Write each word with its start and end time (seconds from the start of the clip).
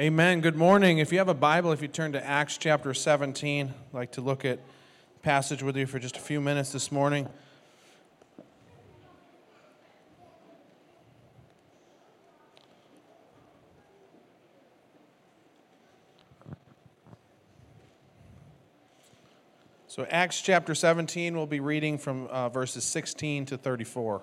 Amen. 0.00 0.40
Good 0.40 0.54
morning. 0.54 0.98
If 0.98 1.10
you 1.10 1.18
have 1.18 1.28
a 1.28 1.34
Bible, 1.34 1.72
if 1.72 1.82
you 1.82 1.88
turn 1.88 2.12
to 2.12 2.24
Acts 2.24 2.56
chapter 2.56 2.94
17, 2.94 3.66
I'd 3.66 3.74
like 3.92 4.12
to 4.12 4.20
look 4.20 4.44
at 4.44 4.60
passage 5.22 5.60
with 5.60 5.76
you 5.76 5.86
for 5.86 5.98
just 5.98 6.16
a 6.16 6.20
few 6.20 6.40
minutes 6.40 6.70
this 6.70 6.92
morning. 6.92 7.28
So, 19.88 20.06
Acts 20.08 20.40
chapter 20.40 20.76
17, 20.76 21.36
we'll 21.36 21.46
be 21.46 21.58
reading 21.58 21.98
from 21.98 22.28
uh, 22.28 22.50
verses 22.50 22.84
16 22.84 23.46
to 23.46 23.58
34. 23.58 24.22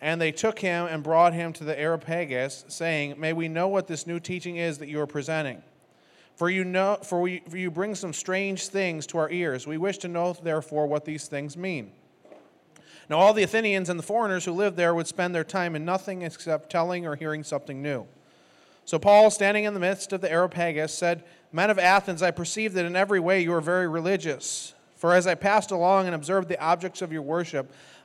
And 0.00 0.20
they 0.20 0.32
took 0.32 0.58
him 0.58 0.86
and 0.86 1.02
brought 1.02 1.34
him 1.34 1.52
to 1.54 1.64
the 1.64 1.78
Areopagus, 1.78 2.64
saying, 2.68 3.14
May 3.18 3.32
we 3.32 3.48
know 3.48 3.68
what 3.68 3.86
this 3.86 4.06
new 4.06 4.18
teaching 4.18 4.56
is 4.56 4.78
that 4.78 4.88
you 4.88 5.00
are 5.00 5.06
presenting. 5.06 5.62
For 6.36 6.48
you, 6.48 6.64
know, 6.64 6.96
for, 7.02 7.20
we, 7.20 7.42
for 7.48 7.58
you 7.58 7.70
bring 7.70 7.94
some 7.94 8.14
strange 8.14 8.68
things 8.68 9.06
to 9.08 9.18
our 9.18 9.30
ears. 9.30 9.66
We 9.66 9.76
wish 9.76 9.98
to 9.98 10.08
know, 10.08 10.32
therefore, 10.32 10.86
what 10.86 11.04
these 11.04 11.26
things 11.26 11.54
mean. 11.54 11.92
Now, 13.10 13.18
all 13.18 13.34
the 13.34 13.42
Athenians 13.42 13.90
and 13.90 13.98
the 13.98 14.04
foreigners 14.04 14.44
who 14.44 14.52
lived 14.52 14.76
there 14.76 14.94
would 14.94 15.06
spend 15.06 15.34
their 15.34 15.44
time 15.44 15.76
in 15.76 15.84
nothing 15.84 16.22
except 16.22 16.70
telling 16.70 17.06
or 17.06 17.16
hearing 17.16 17.44
something 17.44 17.82
new. 17.82 18.06
So, 18.86 18.98
Paul, 18.98 19.30
standing 19.30 19.64
in 19.64 19.74
the 19.74 19.80
midst 19.80 20.12
of 20.12 20.20
the 20.22 20.30
Areopagus, 20.32 20.94
said, 20.94 21.24
Men 21.52 21.70
of 21.70 21.78
Athens, 21.78 22.22
I 22.22 22.30
perceive 22.30 22.72
that 22.72 22.86
in 22.86 22.96
every 22.96 23.20
way 23.20 23.42
you 23.42 23.52
are 23.52 23.60
very 23.60 23.86
religious. 23.86 24.74
For 24.96 25.12
as 25.12 25.26
I 25.26 25.34
passed 25.34 25.70
along 25.70 26.06
and 26.06 26.14
observed 26.14 26.48
the 26.48 26.60
objects 26.62 27.02
of 27.02 27.12
your 27.12 27.22
worship, 27.22 27.72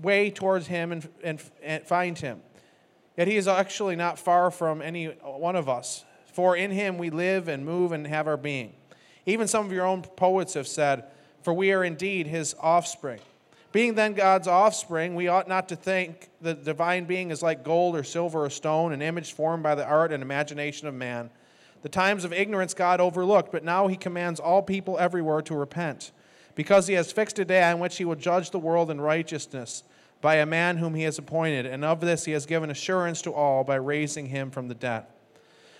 way 0.00 0.30
towards 0.30 0.66
him 0.66 0.92
and, 0.92 1.08
and, 1.22 1.42
and 1.62 1.86
find 1.86 2.18
him. 2.18 2.40
Yet 3.16 3.28
he 3.28 3.36
is 3.36 3.48
actually 3.48 3.96
not 3.96 4.18
far 4.18 4.50
from 4.50 4.82
any 4.82 5.06
one 5.06 5.56
of 5.56 5.68
us, 5.68 6.04
for 6.32 6.54
in 6.54 6.70
him 6.70 6.98
we 6.98 7.10
live 7.10 7.48
and 7.48 7.64
move 7.64 7.92
and 7.92 8.06
have 8.06 8.26
our 8.26 8.36
being. 8.36 8.74
Even 9.24 9.48
some 9.48 9.64
of 9.64 9.72
your 9.72 9.86
own 9.86 10.02
poets 10.02 10.54
have 10.54 10.68
said, 10.68 11.04
For 11.42 11.54
we 11.54 11.72
are 11.72 11.82
indeed 11.82 12.26
his 12.26 12.54
offspring. 12.60 13.20
Being 13.72 13.94
then 13.94 14.14
God's 14.14 14.48
offspring, 14.48 15.14
we 15.14 15.28
ought 15.28 15.48
not 15.48 15.68
to 15.70 15.76
think 15.76 16.28
the 16.40 16.54
divine 16.54 17.04
being 17.04 17.30
is 17.30 17.42
like 17.42 17.64
gold 17.64 17.96
or 17.96 18.04
silver 18.04 18.44
or 18.44 18.50
stone, 18.50 18.92
an 18.92 19.02
image 19.02 19.32
formed 19.32 19.62
by 19.62 19.74
the 19.74 19.84
art 19.84 20.12
and 20.12 20.22
imagination 20.22 20.88
of 20.88 20.94
man. 20.94 21.30
The 21.82 21.88
times 21.88 22.24
of 22.24 22.32
ignorance 22.32 22.74
God 22.74 23.00
overlooked, 23.00 23.52
but 23.52 23.64
now 23.64 23.86
he 23.86 23.96
commands 23.96 24.40
all 24.40 24.62
people 24.62 24.98
everywhere 24.98 25.42
to 25.42 25.54
repent 25.54 26.12
because 26.56 26.88
he 26.88 26.94
has 26.94 27.12
fixed 27.12 27.38
a 27.38 27.44
day 27.44 27.62
on 27.62 27.78
which 27.78 27.98
he 27.98 28.04
will 28.04 28.16
judge 28.16 28.50
the 28.50 28.58
world 28.58 28.90
in 28.90 29.00
righteousness 29.00 29.84
by 30.20 30.36
a 30.36 30.46
man 30.46 30.78
whom 30.78 30.94
he 30.94 31.04
has 31.04 31.18
appointed, 31.18 31.66
and 31.66 31.84
of 31.84 32.00
this 32.00 32.24
he 32.24 32.32
has 32.32 32.46
given 32.46 32.70
assurance 32.70 33.22
to 33.22 33.32
all 33.32 33.62
by 33.62 33.76
raising 33.76 34.26
him 34.26 34.50
from 34.50 34.66
the 34.66 34.74
dead. 34.74 35.04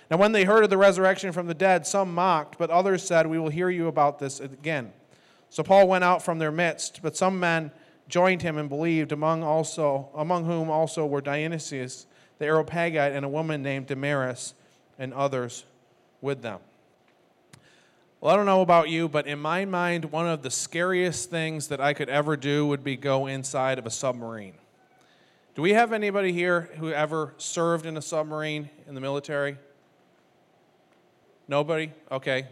Now, 0.08 0.18
when 0.18 0.30
they 0.30 0.44
heard 0.44 0.62
of 0.62 0.70
the 0.70 0.76
resurrection 0.76 1.32
from 1.32 1.48
the 1.48 1.54
dead, 1.54 1.84
some 1.84 2.14
mocked, 2.14 2.58
but 2.58 2.70
others 2.70 3.02
said, 3.02 3.26
We 3.26 3.40
will 3.40 3.48
hear 3.48 3.70
you 3.70 3.88
about 3.88 4.20
this 4.20 4.38
again. 4.38 4.92
So 5.50 5.64
Paul 5.64 5.88
went 5.88 6.04
out 6.04 6.22
from 6.22 6.38
their 6.38 6.52
midst, 6.52 7.00
but 7.02 7.16
some 7.16 7.40
men 7.40 7.72
joined 8.06 8.42
him 8.42 8.56
and 8.56 8.68
believed, 8.68 9.10
among, 9.10 9.42
also, 9.42 10.10
among 10.14 10.44
whom 10.44 10.70
also 10.70 11.04
were 11.04 11.20
Dionysius 11.20 12.06
the 12.38 12.44
Areopagite 12.44 13.12
and 13.12 13.24
a 13.24 13.28
woman 13.28 13.62
named 13.62 13.86
Damaris, 13.86 14.54
and 14.98 15.12
others 15.14 15.64
with 16.20 16.42
them. 16.42 16.60
Well, 18.26 18.34
I 18.34 18.38
don't 18.38 18.46
know 18.46 18.60
about 18.60 18.88
you, 18.88 19.08
but 19.08 19.28
in 19.28 19.38
my 19.38 19.64
mind, 19.66 20.06
one 20.06 20.26
of 20.26 20.42
the 20.42 20.50
scariest 20.50 21.30
things 21.30 21.68
that 21.68 21.80
I 21.80 21.92
could 21.92 22.08
ever 22.08 22.36
do 22.36 22.66
would 22.66 22.82
be 22.82 22.96
go 22.96 23.28
inside 23.28 23.78
of 23.78 23.86
a 23.86 23.90
submarine. 23.90 24.54
Do 25.54 25.62
we 25.62 25.74
have 25.74 25.92
anybody 25.92 26.32
here 26.32 26.62
who 26.78 26.90
ever 26.90 27.34
served 27.36 27.86
in 27.86 27.96
a 27.96 28.02
submarine 28.02 28.68
in 28.88 28.96
the 28.96 29.00
military? 29.00 29.58
Nobody? 31.46 31.92
Okay. 32.10 32.48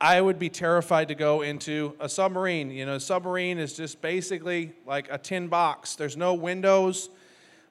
I 0.00 0.22
would 0.22 0.38
be 0.38 0.48
terrified 0.48 1.08
to 1.08 1.14
go 1.14 1.42
into 1.42 1.94
a 2.00 2.08
submarine. 2.08 2.70
You 2.70 2.86
know, 2.86 2.94
a 2.94 3.00
submarine 3.00 3.58
is 3.58 3.74
just 3.74 4.00
basically 4.00 4.72
like 4.86 5.06
a 5.10 5.18
tin 5.18 5.48
box. 5.48 5.96
There's 5.96 6.16
no 6.16 6.32
windows, 6.32 7.10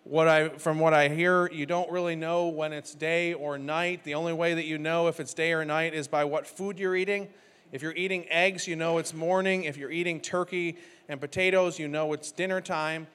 what 0.10 0.28
I, 0.30 0.50
from 0.50 0.80
what 0.80 0.94
I 0.94 1.10
hear, 1.10 1.52
you 1.52 1.66
don't 1.66 1.92
really 1.92 2.16
know 2.16 2.48
when 2.48 2.72
it's 2.72 2.96
day 2.96 3.34
or 3.34 3.58
night. 3.58 4.06
The 4.06 4.14
only 4.14 4.32
way 4.32 4.54
that 4.54 4.66
you 4.66 4.78
know 4.78 5.08
if 5.08 5.20
it's 5.20 5.34
day 5.34 5.52
or 5.52 5.66
night 5.66 5.94
is 5.94 6.08
by 6.08 6.24
what 6.24 6.48
food 6.48 6.80
you're 6.80 6.96
eating. 6.96 7.28
If 7.74 7.82
you're 7.82 7.96
eating 7.96 8.26
eggs, 8.30 8.68
you 8.68 8.78
know 8.78 9.00
it's 9.00 9.14
morning. 9.14 9.66
If 9.66 9.76
you're 9.76 9.92
eating 9.92 10.22
turkey 10.22 10.78
and 11.10 11.20
potatoes, 11.20 11.78
you 11.78 11.90
know 11.90 12.14
it's 12.14 12.32
dinner 12.32 12.62
time. 12.62 13.08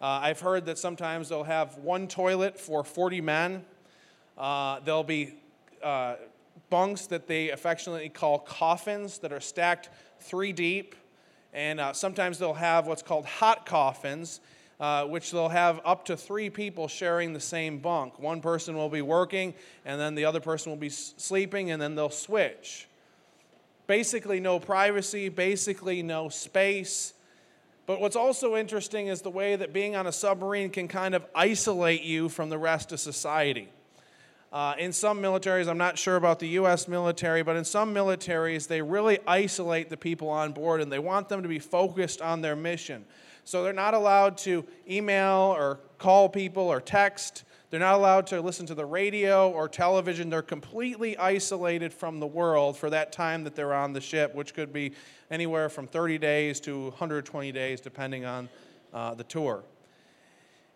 Uh, 0.00 0.20
I've 0.22 0.38
heard 0.38 0.66
that 0.66 0.78
sometimes 0.78 1.30
they'll 1.30 1.42
have 1.42 1.78
one 1.78 2.06
toilet 2.06 2.60
for 2.60 2.84
40 2.84 3.20
men. 3.22 3.64
Uh, 4.38 4.78
there'll 4.84 5.02
be 5.02 5.34
uh, 5.82 6.14
bunks 6.70 7.08
that 7.08 7.26
they 7.26 7.50
affectionately 7.50 8.08
call 8.08 8.38
coffins 8.38 9.18
that 9.18 9.32
are 9.32 9.40
stacked 9.40 9.90
three 10.20 10.52
deep. 10.52 10.94
And 11.52 11.80
uh, 11.80 11.92
sometimes 11.92 12.38
they'll 12.38 12.54
have 12.54 12.86
what's 12.86 13.02
called 13.02 13.24
hot 13.24 13.66
coffins 13.66 14.40
uh, 14.78 15.04
which 15.04 15.30
they'll 15.30 15.48
have 15.48 15.80
up 15.84 16.04
to 16.06 16.16
three 16.16 16.50
people 16.50 16.88
sharing 16.88 17.32
the 17.32 17.40
same 17.40 17.78
bunk. 17.78 18.18
One 18.18 18.40
person 18.40 18.76
will 18.76 18.88
be 18.88 19.02
working, 19.02 19.54
and 19.84 20.00
then 20.00 20.14
the 20.14 20.24
other 20.24 20.40
person 20.40 20.70
will 20.70 20.76
be 20.76 20.90
sleeping, 20.90 21.70
and 21.70 21.80
then 21.80 21.94
they'll 21.94 22.10
switch. 22.10 22.88
Basically, 23.86 24.40
no 24.40 24.58
privacy, 24.58 25.28
basically, 25.28 26.02
no 26.02 26.28
space. 26.28 27.14
But 27.86 28.00
what's 28.00 28.16
also 28.16 28.56
interesting 28.56 29.06
is 29.06 29.22
the 29.22 29.30
way 29.30 29.54
that 29.54 29.72
being 29.72 29.94
on 29.94 30.06
a 30.06 30.12
submarine 30.12 30.70
can 30.70 30.88
kind 30.88 31.14
of 31.14 31.24
isolate 31.34 32.02
you 32.02 32.28
from 32.28 32.50
the 32.50 32.58
rest 32.58 32.92
of 32.92 32.98
society. 32.98 33.68
Uh, 34.56 34.74
in 34.78 34.90
some 34.90 35.20
militaries, 35.20 35.68
I'm 35.68 35.76
not 35.76 35.98
sure 35.98 36.16
about 36.16 36.38
the 36.38 36.48
US 36.60 36.88
military, 36.88 37.42
but 37.42 37.56
in 37.56 37.64
some 37.66 37.94
militaries, 37.94 38.66
they 38.66 38.80
really 38.80 39.18
isolate 39.26 39.90
the 39.90 39.98
people 39.98 40.30
on 40.30 40.52
board 40.52 40.80
and 40.80 40.90
they 40.90 40.98
want 40.98 41.28
them 41.28 41.42
to 41.42 41.48
be 41.48 41.58
focused 41.58 42.22
on 42.22 42.40
their 42.40 42.56
mission. 42.56 43.04
So 43.44 43.62
they're 43.62 43.74
not 43.74 43.92
allowed 43.92 44.38
to 44.38 44.64
email 44.88 45.54
or 45.54 45.80
call 45.98 46.30
people 46.30 46.62
or 46.62 46.80
text. 46.80 47.44
They're 47.68 47.80
not 47.80 47.96
allowed 47.96 48.26
to 48.28 48.40
listen 48.40 48.64
to 48.68 48.74
the 48.74 48.86
radio 48.86 49.50
or 49.50 49.68
television. 49.68 50.30
They're 50.30 50.40
completely 50.40 51.18
isolated 51.18 51.92
from 51.92 52.18
the 52.18 52.26
world 52.26 52.78
for 52.78 52.88
that 52.88 53.12
time 53.12 53.44
that 53.44 53.56
they're 53.56 53.74
on 53.74 53.92
the 53.92 54.00
ship, 54.00 54.34
which 54.34 54.54
could 54.54 54.72
be 54.72 54.92
anywhere 55.30 55.68
from 55.68 55.86
30 55.86 56.16
days 56.16 56.60
to 56.60 56.84
120 56.84 57.52
days, 57.52 57.82
depending 57.82 58.24
on 58.24 58.48
uh, 58.94 59.12
the 59.12 59.24
tour. 59.24 59.64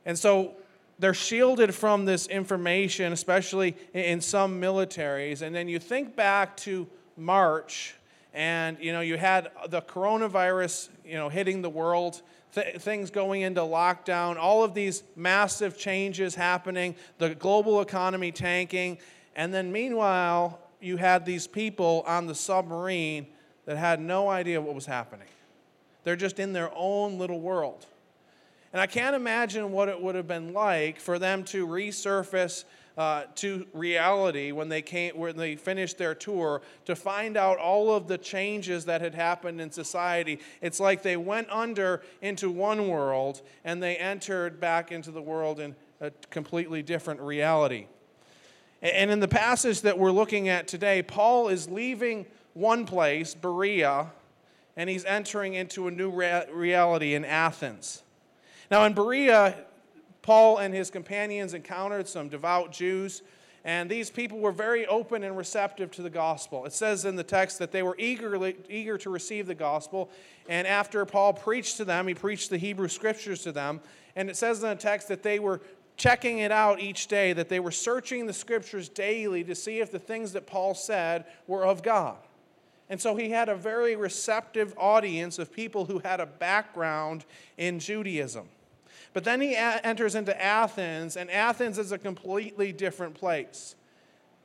And 0.04 0.18
so 0.18 0.56
they're 1.00 1.14
shielded 1.14 1.74
from 1.74 2.04
this 2.04 2.26
information, 2.26 3.12
especially 3.12 3.74
in 3.94 4.20
some 4.20 4.60
militaries. 4.60 5.42
And 5.42 5.54
then 5.54 5.66
you 5.66 5.78
think 5.78 6.14
back 6.14 6.56
to 6.58 6.86
March, 7.16 7.94
and 8.32 8.76
you 8.80 8.92
know 8.92 9.00
you 9.00 9.16
had 9.16 9.50
the 9.68 9.82
coronavirus, 9.82 10.90
you 11.04 11.14
know, 11.14 11.28
hitting 11.28 11.62
the 11.62 11.70
world 11.70 12.22
th- 12.54 12.76
things 12.76 13.10
going 13.10 13.40
into 13.42 13.62
lockdown, 13.62 14.36
all 14.36 14.62
of 14.62 14.74
these 14.74 15.02
massive 15.16 15.78
changes 15.78 16.34
happening, 16.34 16.94
the 17.18 17.34
global 17.34 17.80
economy 17.80 18.30
tanking, 18.30 18.98
and 19.34 19.52
then 19.52 19.72
meanwhile, 19.72 20.60
you 20.80 20.96
had 20.96 21.24
these 21.24 21.46
people 21.46 22.04
on 22.06 22.26
the 22.26 22.34
submarine 22.34 23.26
that 23.66 23.76
had 23.76 24.00
no 24.00 24.28
idea 24.28 24.60
what 24.60 24.74
was 24.74 24.86
happening. 24.86 25.28
They're 26.04 26.16
just 26.16 26.38
in 26.38 26.52
their 26.52 26.70
own 26.74 27.18
little 27.18 27.40
world. 27.40 27.86
And 28.72 28.80
I 28.80 28.86
can't 28.86 29.16
imagine 29.16 29.72
what 29.72 29.88
it 29.88 30.00
would 30.00 30.14
have 30.14 30.28
been 30.28 30.52
like 30.52 31.00
for 31.00 31.18
them 31.18 31.42
to 31.44 31.66
resurface 31.66 32.64
uh, 32.96 33.24
to 33.36 33.66
reality 33.72 34.52
when 34.52 34.68
they 34.68 34.82
came 34.82 35.16
when 35.16 35.36
they 35.36 35.56
finished 35.56 35.96
their 35.96 36.14
tour 36.14 36.60
to 36.84 36.94
find 36.94 37.36
out 37.36 37.56
all 37.56 37.94
of 37.94 38.08
the 38.08 38.18
changes 38.18 38.84
that 38.84 39.00
had 39.00 39.14
happened 39.14 39.60
in 39.60 39.70
society. 39.70 40.38
It's 40.60 40.78
like 40.78 41.02
they 41.02 41.16
went 41.16 41.48
under 41.50 42.02
into 42.20 42.50
one 42.50 42.88
world 42.88 43.42
and 43.64 43.82
they 43.82 43.96
entered 43.96 44.60
back 44.60 44.92
into 44.92 45.10
the 45.10 45.22
world 45.22 45.60
in 45.60 45.74
a 46.00 46.10
completely 46.30 46.82
different 46.82 47.20
reality. 47.20 47.86
And 48.82 49.10
in 49.10 49.20
the 49.20 49.28
passage 49.28 49.82
that 49.82 49.98
we're 49.98 50.12
looking 50.12 50.48
at 50.48 50.66
today, 50.66 51.02
Paul 51.02 51.48
is 51.48 51.68
leaving 51.68 52.26
one 52.54 52.86
place, 52.86 53.34
Berea, 53.34 54.10
and 54.76 54.88
he's 54.88 55.04
entering 55.04 55.54
into 55.54 55.86
a 55.88 55.90
new 55.90 56.10
reality 56.10 57.14
in 57.14 57.24
Athens. 57.24 58.02
Now, 58.70 58.84
in 58.84 58.92
Berea, 58.92 59.56
Paul 60.22 60.58
and 60.58 60.72
his 60.72 60.90
companions 60.90 61.54
encountered 61.54 62.06
some 62.06 62.28
devout 62.28 62.70
Jews, 62.70 63.22
and 63.64 63.90
these 63.90 64.10
people 64.10 64.38
were 64.38 64.52
very 64.52 64.86
open 64.86 65.24
and 65.24 65.36
receptive 65.36 65.90
to 65.92 66.02
the 66.02 66.10
gospel. 66.10 66.64
It 66.66 66.72
says 66.72 67.04
in 67.04 67.16
the 67.16 67.24
text 67.24 67.58
that 67.58 67.72
they 67.72 67.82
were 67.82 67.96
eagerly, 67.98 68.56
eager 68.68 68.96
to 68.98 69.10
receive 69.10 69.48
the 69.48 69.56
gospel, 69.56 70.08
and 70.48 70.68
after 70.68 71.04
Paul 71.04 71.32
preached 71.32 71.78
to 71.78 71.84
them, 71.84 72.06
he 72.06 72.14
preached 72.14 72.48
the 72.48 72.58
Hebrew 72.58 72.86
scriptures 72.86 73.42
to 73.42 73.50
them, 73.50 73.80
and 74.14 74.30
it 74.30 74.36
says 74.36 74.62
in 74.62 74.68
the 74.68 74.76
text 74.76 75.08
that 75.08 75.24
they 75.24 75.40
were 75.40 75.60
checking 75.96 76.38
it 76.38 76.52
out 76.52 76.80
each 76.80 77.08
day, 77.08 77.32
that 77.32 77.48
they 77.48 77.60
were 77.60 77.72
searching 77.72 78.26
the 78.26 78.32
scriptures 78.32 78.88
daily 78.88 79.42
to 79.44 79.54
see 79.56 79.80
if 79.80 79.90
the 79.90 79.98
things 79.98 80.32
that 80.32 80.46
Paul 80.46 80.74
said 80.74 81.24
were 81.48 81.64
of 81.64 81.82
God. 81.82 82.18
And 82.88 83.00
so 83.00 83.16
he 83.16 83.30
had 83.30 83.48
a 83.48 83.54
very 83.56 83.96
receptive 83.96 84.74
audience 84.78 85.38
of 85.40 85.52
people 85.52 85.86
who 85.86 85.98
had 85.98 86.20
a 86.20 86.26
background 86.26 87.24
in 87.58 87.80
Judaism. 87.80 88.48
But 89.12 89.24
then 89.24 89.40
he 89.40 89.54
a- 89.54 89.80
enters 89.82 90.14
into 90.14 90.40
Athens, 90.40 91.16
and 91.16 91.30
Athens 91.30 91.78
is 91.78 91.92
a 91.92 91.98
completely 91.98 92.72
different 92.72 93.14
place. 93.14 93.74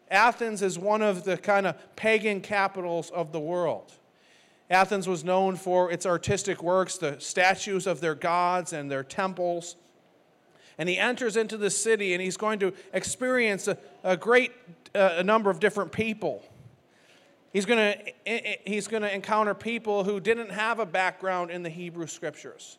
Athens 0.09 0.62
is 0.62 0.77
one 0.77 1.01
of 1.01 1.23
the 1.23 1.38
kind 1.38 1.67
of 1.67 1.95
pagan 1.95 2.41
capitals 2.41 3.12
of 3.12 3.31
the 3.31 3.39
world. 3.39 3.91
Athens 4.69 5.07
was 5.07 5.23
known 5.23 5.56
for 5.56 5.91
its 5.91 6.06
artistic 6.06 6.63
works, 6.63 6.97
the 6.97 7.19
statues 7.19 7.85
of 7.85 8.01
their 8.01 8.15
gods 8.15 8.73
and 8.73 8.89
their 8.89 9.03
temples. 9.03 9.75
And 10.77 10.89
he 10.89 10.97
enters 10.97 11.38
into 11.38 11.57
the 11.57 11.69
city 11.69 12.13
and 12.13 12.21
he's 12.21 12.38
going 12.38 12.59
to 12.59 12.73
experience 12.91 13.68
a, 13.68 13.77
a 14.03 14.18
great 14.18 14.51
uh, 14.94 15.15
a 15.18 15.23
number 15.23 15.50
of 15.50 15.59
different 15.59 15.91
people. 15.91 16.44
He's 17.53 17.65
going 17.65 17.95
to 18.25 18.59
he's 18.65 18.88
going 18.88 19.03
to 19.03 19.13
encounter 19.13 19.53
people 19.53 20.03
who 20.03 20.19
didn't 20.19 20.51
have 20.51 20.79
a 20.79 20.85
background 20.85 21.51
in 21.51 21.63
the 21.63 21.69
Hebrew 21.69 22.07
scriptures 22.07 22.77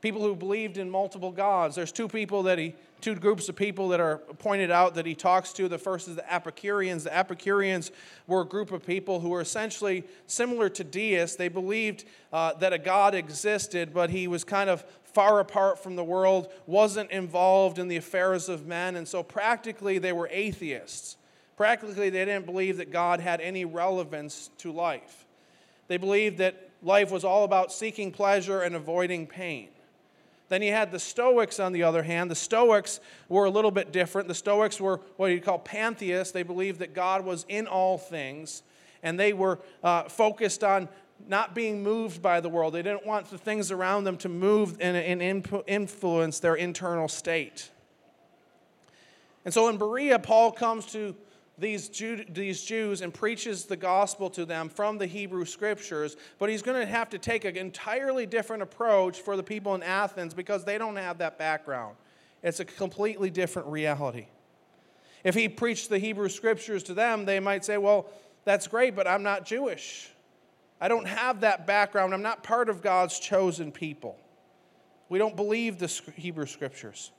people 0.00 0.22
who 0.22 0.36
believed 0.36 0.78
in 0.78 0.90
multiple 0.90 1.30
gods. 1.30 1.74
There's 1.74 1.92
two 1.92 2.08
people 2.08 2.44
that 2.44 2.58
he, 2.58 2.74
two 3.00 3.14
groups 3.14 3.48
of 3.48 3.56
people 3.56 3.88
that 3.88 4.00
are 4.00 4.18
pointed 4.38 4.70
out 4.70 4.94
that 4.94 5.06
he 5.06 5.14
talks 5.14 5.52
to. 5.54 5.68
The 5.68 5.78
first 5.78 6.08
is 6.08 6.16
the 6.16 6.32
Epicureans. 6.32 7.04
The 7.04 7.16
Epicureans 7.16 7.90
were 8.26 8.42
a 8.42 8.46
group 8.46 8.72
of 8.72 8.84
people 8.84 9.20
who 9.20 9.30
were 9.30 9.40
essentially 9.40 10.04
similar 10.26 10.68
to 10.70 10.84
deists. 10.84 11.36
They 11.36 11.48
believed 11.48 12.04
uh, 12.32 12.54
that 12.54 12.72
a 12.72 12.78
God 12.78 13.14
existed, 13.14 13.92
but 13.92 14.10
he 14.10 14.28
was 14.28 14.44
kind 14.44 14.70
of 14.70 14.84
far 15.02 15.40
apart 15.40 15.82
from 15.82 15.96
the 15.96 16.04
world, 16.04 16.52
wasn't 16.66 17.10
involved 17.10 17.78
in 17.78 17.88
the 17.88 17.96
affairs 17.96 18.50
of 18.50 18.66
men, 18.66 18.96
and 18.96 19.08
so 19.08 19.22
practically 19.22 19.98
they 19.98 20.12
were 20.12 20.28
atheists. 20.30 21.16
Practically, 21.56 22.10
they 22.10 22.26
didn't 22.26 22.44
believe 22.44 22.76
that 22.76 22.92
God 22.92 23.20
had 23.20 23.40
any 23.40 23.64
relevance 23.64 24.50
to 24.58 24.70
life. 24.70 25.24
They 25.88 25.96
believed 25.96 26.36
that 26.38 26.68
life 26.82 27.10
was 27.10 27.24
all 27.24 27.44
about 27.44 27.72
seeking 27.72 28.12
pleasure 28.12 28.60
and 28.60 28.74
avoiding 28.74 29.26
pain. 29.26 29.68
Then 30.48 30.62
you 30.62 30.72
had 30.72 30.92
the 30.92 30.98
Stoics, 30.98 31.58
on 31.58 31.72
the 31.72 31.82
other 31.82 32.02
hand. 32.02 32.30
The 32.30 32.36
Stoics 32.36 33.00
were 33.28 33.46
a 33.46 33.50
little 33.50 33.70
bit 33.72 33.92
different. 33.92 34.28
The 34.28 34.34
Stoics 34.34 34.80
were 34.80 35.00
what 35.16 35.26
you 35.26 35.40
call 35.40 35.58
pantheists. 35.58 36.32
They 36.32 36.44
believed 36.44 36.78
that 36.78 36.94
God 36.94 37.24
was 37.24 37.44
in 37.48 37.66
all 37.66 37.98
things, 37.98 38.62
and 39.02 39.18
they 39.18 39.32
were 39.32 39.58
uh, 39.82 40.04
focused 40.04 40.62
on 40.62 40.88
not 41.26 41.54
being 41.54 41.82
moved 41.82 42.22
by 42.22 42.40
the 42.40 42.48
world. 42.48 42.74
They 42.74 42.82
didn't 42.82 43.06
want 43.06 43.30
the 43.30 43.38
things 43.38 43.70
around 43.70 44.04
them 44.04 44.16
to 44.18 44.28
move 44.28 44.76
and, 44.80 44.96
and 44.96 45.62
influence 45.66 46.38
their 46.38 46.54
internal 46.54 47.08
state. 47.08 47.70
And 49.44 49.54
so 49.54 49.68
in 49.68 49.78
Berea, 49.78 50.18
Paul 50.18 50.52
comes 50.52 50.86
to 50.86 51.14
these, 51.58 51.88
Jew, 51.88 52.24
these 52.28 52.62
Jews 52.62 53.00
and 53.00 53.12
preaches 53.12 53.64
the 53.64 53.76
gospel 53.76 54.28
to 54.30 54.44
them 54.44 54.68
from 54.68 54.98
the 54.98 55.06
Hebrew 55.06 55.46
scriptures, 55.46 56.16
but 56.38 56.50
he's 56.50 56.62
going 56.62 56.78
to 56.78 56.86
have 56.86 57.08
to 57.10 57.18
take 57.18 57.44
an 57.46 57.56
entirely 57.56 58.26
different 58.26 58.62
approach 58.62 59.20
for 59.20 59.36
the 59.36 59.42
people 59.42 59.74
in 59.74 59.82
Athens 59.82 60.34
because 60.34 60.64
they 60.64 60.76
don't 60.76 60.96
have 60.96 61.18
that 61.18 61.38
background. 61.38 61.96
It's 62.42 62.60
a 62.60 62.64
completely 62.64 63.30
different 63.30 63.68
reality. 63.68 64.26
If 65.24 65.34
he 65.34 65.48
preached 65.48 65.88
the 65.88 65.98
Hebrew 65.98 66.28
scriptures 66.28 66.82
to 66.84 66.94
them, 66.94 67.24
they 67.24 67.40
might 67.40 67.64
say, 67.64 67.78
Well, 67.78 68.06
that's 68.44 68.68
great, 68.68 68.94
but 68.94 69.08
I'm 69.08 69.22
not 69.22 69.46
Jewish. 69.46 70.10
I 70.80 70.88
don't 70.88 71.06
have 71.06 71.40
that 71.40 71.66
background. 71.66 72.12
I'm 72.12 72.22
not 72.22 72.42
part 72.42 72.68
of 72.68 72.82
God's 72.82 73.18
chosen 73.18 73.72
people. 73.72 74.18
We 75.08 75.18
don't 75.18 75.34
believe 75.34 75.78
the 75.78 75.88
Hebrew 76.16 76.46
scriptures. 76.46 77.12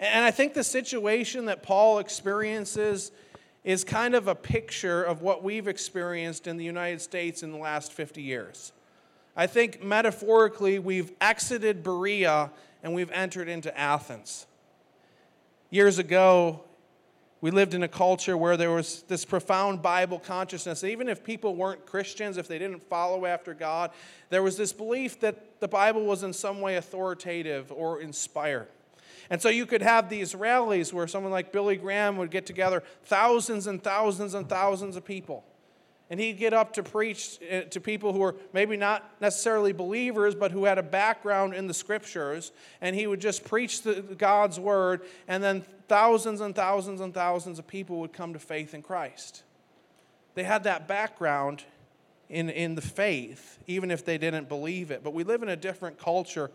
And 0.00 0.24
I 0.24 0.30
think 0.30 0.54
the 0.54 0.64
situation 0.64 1.44
that 1.46 1.62
Paul 1.62 1.98
experiences 1.98 3.12
is 3.64 3.84
kind 3.84 4.14
of 4.14 4.26
a 4.26 4.34
picture 4.34 5.02
of 5.02 5.22
what 5.22 5.42
we've 5.42 5.68
experienced 5.68 6.46
in 6.46 6.56
the 6.56 6.64
United 6.64 7.00
States 7.00 7.42
in 7.42 7.52
the 7.52 7.58
last 7.58 7.92
50 7.92 8.20
years. 8.20 8.72
I 9.36 9.46
think 9.46 9.82
metaphorically, 9.82 10.78
we've 10.78 11.12
exited 11.20 11.82
Berea 11.82 12.50
and 12.82 12.94
we've 12.94 13.10
entered 13.12 13.48
into 13.48 13.76
Athens. 13.78 14.46
Years 15.70 15.98
ago, 15.98 16.64
we 17.40 17.50
lived 17.50 17.74
in 17.74 17.82
a 17.82 17.88
culture 17.88 18.36
where 18.36 18.56
there 18.56 18.70
was 18.70 19.02
this 19.08 19.24
profound 19.24 19.82
Bible 19.82 20.18
consciousness. 20.18 20.84
Even 20.84 21.08
if 21.08 21.24
people 21.24 21.56
weren't 21.56 21.86
Christians, 21.86 22.36
if 22.36 22.46
they 22.46 22.58
didn't 22.58 22.82
follow 22.82 23.26
after 23.26 23.54
God, 23.54 23.90
there 24.30 24.42
was 24.42 24.56
this 24.56 24.72
belief 24.72 25.18
that 25.20 25.60
the 25.60 25.66
Bible 25.66 26.04
was 26.04 26.22
in 26.22 26.32
some 26.32 26.60
way 26.60 26.76
authoritative 26.76 27.72
or 27.72 28.00
inspired. 28.00 28.68
And 29.32 29.40
so 29.40 29.48
you 29.48 29.64
could 29.64 29.80
have 29.80 30.10
these 30.10 30.34
rallies 30.34 30.92
where 30.92 31.06
someone 31.06 31.32
like 31.32 31.52
Billy 31.52 31.76
Graham 31.76 32.18
would 32.18 32.30
get 32.30 32.44
together 32.44 32.82
thousands 33.04 33.66
and 33.66 33.82
thousands 33.82 34.34
and 34.34 34.46
thousands 34.46 34.94
of 34.94 35.06
people. 35.06 35.42
And 36.10 36.20
he'd 36.20 36.36
get 36.36 36.52
up 36.52 36.74
to 36.74 36.82
preach 36.82 37.38
eh, 37.48 37.62
to 37.62 37.80
people 37.80 38.12
who 38.12 38.18
were 38.18 38.36
maybe 38.52 38.76
not 38.76 39.10
necessarily 39.22 39.72
believers, 39.72 40.34
but 40.34 40.50
who 40.50 40.66
had 40.66 40.76
a 40.76 40.82
background 40.82 41.54
in 41.54 41.66
the 41.66 41.72
scriptures. 41.72 42.52
And 42.82 42.94
he 42.94 43.06
would 43.06 43.22
just 43.22 43.42
preach 43.46 43.80
the, 43.80 44.02
God's 44.02 44.60
word, 44.60 45.00
and 45.26 45.42
then 45.42 45.64
thousands 45.88 46.42
and 46.42 46.54
thousands 46.54 47.00
and 47.00 47.14
thousands 47.14 47.58
of 47.58 47.66
people 47.66 48.00
would 48.00 48.12
come 48.12 48.34
to 48.34 48.38
faith 48.38 48.74
in 48.74 48.82
Christ. 48.82 49.44
They 50.34 50.44
had 50.44 50.64
that 50.64 50.86
background 50.86 51.64
in, 52.28 52.50
in 52.50 52.74
the 52.74 52.82
faith, 52.82 53.60
even 53.66 53.90
if 53.90 54.04
they 54.04 54.18
didn't 54.18 54.50
believe 54.50 54.90
it. 54.90 55.02
But 55.02 55.14
we 55.14 55.24
live 55.24 55.42
in 55.42 55.48
a 55.48 55.56
different 55.56 55.98
culture 55.98 56.50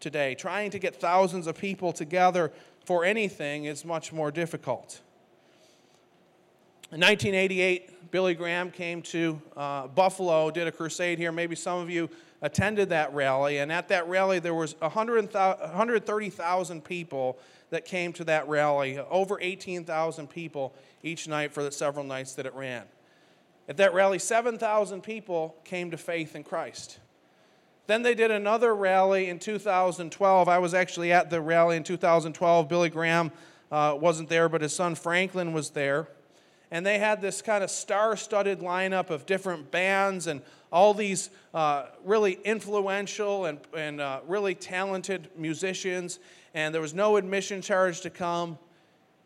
today. 0.00 0.34
Trying 0.34 0.70
to 0.70 0.78
get 0.78 0.96
thousands 0.96 1.46
of 1.46 1.56
people 1.56 1.92
together 1.92 2.50
for 2.84 3.04
anything 3.04 3.66
is 3.66 3.84
much 3.84 4.12
more 4.12 4.30
difficult. 4.30 5.00
In 6.92 7.00
1988, 7.00 8.10
Billy 8.10 8.34
Graham 8.34 8.72
came 8.72 9.00
to 9.02 9.40
uh, 9.56 9.86
Buffalo, 9.86 10.50
did 10.50 10.66
a 10.66 10.72
crusade 10.72 11.18
here. 11.18 11.30
Maybe 11.30 11.54
some 11.54 11.78
of 11.78 11.88
you 11.88 12.10
attended 12.42 12.88
that 12.88 13.14
rally, 13.14 13.58
and 13.58 13.70
at 13.70 13.86
that 13.88 14.08
rally 14.08 14.40
there 14.40 14.54
was 14.54 14.74
130,000 14.80 16.84
people 16.84 17.38
that 17.70 17.84
came 17.84 18.12
to 18.14 18.24
that 18.24 18.48
rally, 18.48 18.98
over 18.98 19.38
18,000 19.40 20.28
people 20.28 20.74
each 21.02 21.28
night 21.28 21.52
for 21.52 21.62
the 21.62 21.70
several 21.70 22.04
nights 22.04 22.34
that 22.34 22.46
it 22.46 22.54
ran. 22.54 22.82
At 23.68 23.76
that 23.76 23.94
rally, 23.94 24.18
7,000 24.18 25.02
people 25.02 25.54
came 25.64 25.92
to 25.92 25.96
faith 25.96 26.34
in 26.34 26.42
Christ. 26.42 26.98
Then 27.86 28.02
they 28.02 28.14
did 28.14 28.30
another 28.30 28.74
rally 28.74 29.28
in 29.28 29.38
2012. 29.38 30.48
I 30.48 30.58
was 30.58 30.74
actually 30.74 31.12
at 31.12 31.30
the 31.30 31.40
rally 31.40 31.76
in 31.76 31.82
2012. 31.82 32.68
Billy 32.68 32.88
Graham 32.88 33.32
uh, 33.70 33.96
wasn't 33.98 34.28
there, 34.28 34.48
but 34.48 34.62
his 34.62 34.72
son 34.72 34.94
Franklin 34.94 35.52
was 35.52 35.70
there. 35.70 36.08
And 36.70 36.86
they 36.86 36.98
had 36.98 37.20
this 37.20 37.42
kind 37.42 37.64
of 37.64 37.70
star 37.70 38.16
studded 38.16 38.60
lineup 38.60 39.10
of 39.10 39.26
different 39.26 39.70
bands 39.70 40.28
and 40.28 40.40
all 40.70 40.94
these 40.94 41.30
uh, 41.52 41.86
really 42.04 42.38
influential 42.44 43.46
and, 43.46 43.58
and 43.76 44.00
uh, 44.00 44.20
really 44.28 44.54
talented 44.54 45.28
musicians. 45.36 46.20
And 46.54 46.72
there 46.72 46.80
was 46.80 46.94
no 46.94 47.16
admission 47.16 47.60
charge 47.60 48.02
to 48.02 48.10
come. 48.10 48.56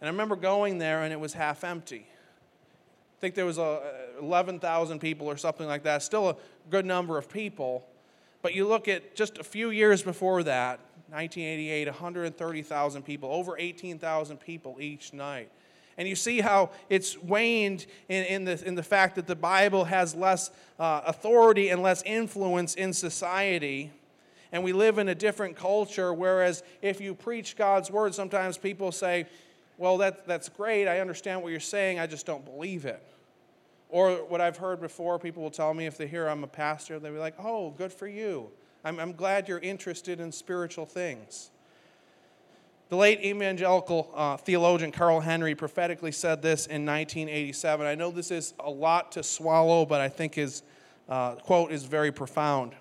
And 0.00 0.08
I 0.08 0.10
remember 0.10 0.36
going 0.36 0.78
there, 0.78 1.02
and 1.02 1.12
it 1.12 1.20
was 1.20 1.34
half 1.34 1.64
empty. 1.64 2.06
I 2.06 3.20
think 3.20 3.34
there 3.34 3.46
was 3.46 3.58
uh, 3.58 3.80
11,000 4.20 4.98
people 4.98 5.26
or 5.26 5.36
something 5.36 5.66
like 5.66 5.82
that, 5.84 6.02
still 6.02 6.30
a 6.30 6.36
good 6.70 6.86
number 6.86 7.18
of 7.18 7.28
people. 7.28 7.86
But 8.44 8.54
you 8.54 8.68
look 8.68 8.88
at 8.88 9.16
just 9.16 9.38
a 9.38 9.42
few 9.42 9.70
years 9.70 10.02
before 10.02 10.42
that, 10.42 10.78
1988, 11.08 11.86
130,000 11.86 13.02
people, 13.02 13.32
over 13.32 13.56
18,000 13.58 14.36
people 14.36 14.76
each 14.78 15.14
night. 15.14 15.48
And 15.96 16.06
you 16.06 16.14
see 16.14 16.42
how 16.42 16.68
it's 16.90 17.16
waned 17.16 17.86
in, 18.10 18.24
in, 18.24 18.44
the, 18.44 18.62
in 18.66 18.74
the 18.74 18.82
fact 18.82 19.14
that 19.14 19.26
the 19.26 19.34
Bible 19.34 19.84
has 19.84 20.14
less 20.14 20.50
uh, 20.78 21.00
authority 21.06 21.70
and 21.70 21.80
less 21.80 22.02
influence 22.02 22.74
in 22.74 22.92
society. 22.92 23.90
And 24.52 24.62
we 24.62 24.74
live 24.74 24.98
in 24.98 25.08
a 25.08 25.14
different 25.14 25.56
culture, 25.56 26.12
whereas 26.12 26.62
if 26.82 27.00
you 27.00 27.14
preach 27.14 27.56
God's 27.56 27.90
word, 27.90 28.14
sometimes 28.14 28.58
people 28.58 28.92
say, 28.92 29.24
well, 29.78 29.96
that, 29.96 30.26
that's 30.26 30.50
great. 30.50 30.86
I 30.86 31.00
understand 31.00 31.42
what 31.42 31.50
you're 31.50 31.60
saying. 31.60 31.98
I 31.98 32.06
just 32.06 32.26
don't 32.26 32.44
believe 32.44 32.84
it. 32.84 33.02
Or 33.94 34.16
what 34.26 34.40
I've 34.40 34.56
heard 34.56 34.80
before, 34.80 35.20
people 35.20 35.40
will 35.40 35.52
tell 35.52 35.72
me 35.72 35.86
if 35.86 35.96
they 35.96 36.08
hear 36.08 36.26
I'm 36.26 36.42
a 36.42 36.48
pastor, 36.48 36.98
they'll 36.98 37.12
be 37.12 37.18
like, 37.20 37.36
oh, 37.38 37.70
good 37.70 37.92
for 37.92 38.08
you. 38.08 38.50
I'm, 38.84 38.98
I'm 38.98 39.12
glad 39.12 39.48
you're 39.48 39.60
interested 39.60 40.18
in 40.18 40.32
spiritual 40.32 40.84
things. 40.84 41.52
The 42.88 42.96
late 42.96 43.20
evangelical 43.20 44.10
uh, 44.12 44.36
theologian 44.36 44.90
Carl 44.90 45.20
Henry 45.20 45.54
prophetically 45.54 46.10
said 46.10 46.42
this 46.42 46.66
in 46.66 46.84
1987. 46.84 47.86
I 47.86 47.94
know 47.94 48.10
this 48.10 48.32
is 48.32 48.54
a 48.58 48.68
lot 48.68 49.12
to 49.12 49.22
swallow, 49.22 49.86
but 49.86 50.00
I 50.00 50.08
think 50.08 50.34
his 50.34 50.64
uh, 51.08 51.36
quote 51.36 51.70
is 51.70 51.84
very 51.84 52.10
profound. 52.10 52.72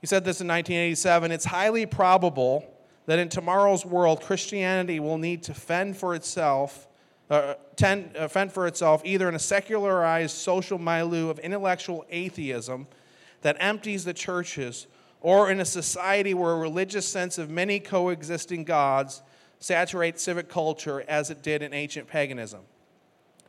He 0.00 0.06
said 0.06 0.24
this 0.24 0.40
in 0.40 0.48
1987 0.48 1.30
It's 1.30 1.44
highly 1.44 1.84
probable 1.84 2.64
that 3.04 3.18
in 3.18 3.28
tomorrow's 3.28 3.84
world, 3.84 4.22
Christianity 4.22 4.98
will 4.98 5.18
need 5.18 5.42
to 5.42 5.52
fend 5.52 5.98
for 5.98 6.14
itself. 6.14 6.88
Uh, 7.30 7.54
tend, 7.76 8.14
uh, 8.16 8.28
fend 8.28 8.52
for 8.52 8.66
itself 8.66 9.00
either 9.04 9.28
in 9.28 9.34
a 9.34 9.38
secularized 9.38 10.36
social 10.36 10.78
milieu 10.78 11.30
of 11.30 11.38
intellectual 11.38 12.04
atheism 12.10 12.86
that 13.40 13.56
empties 13.60 14.04
the 14.04 14.12
churches 14.12 14.86
or 15.22 15.50
in 15.50 15.58
a 15.58 15.64
society 15.64 16.34
where 16.34 16.52
a 16.52 16.58
religious 16.58 17.08
sense 17.08 17.38
of 17.38 17.48
many 17.48 17.80
coexisting 17.80 18.62
gods 18.62 19.22
saturates 19.58 20.22
civic 20.22 20.50
culture 20.50 21.02
as 21.08 21.30
it 21.30 21.42
did 21.42 21.62
in 21.62 21.72
ancient 21.72 22.06
paganism. 22.06 22.60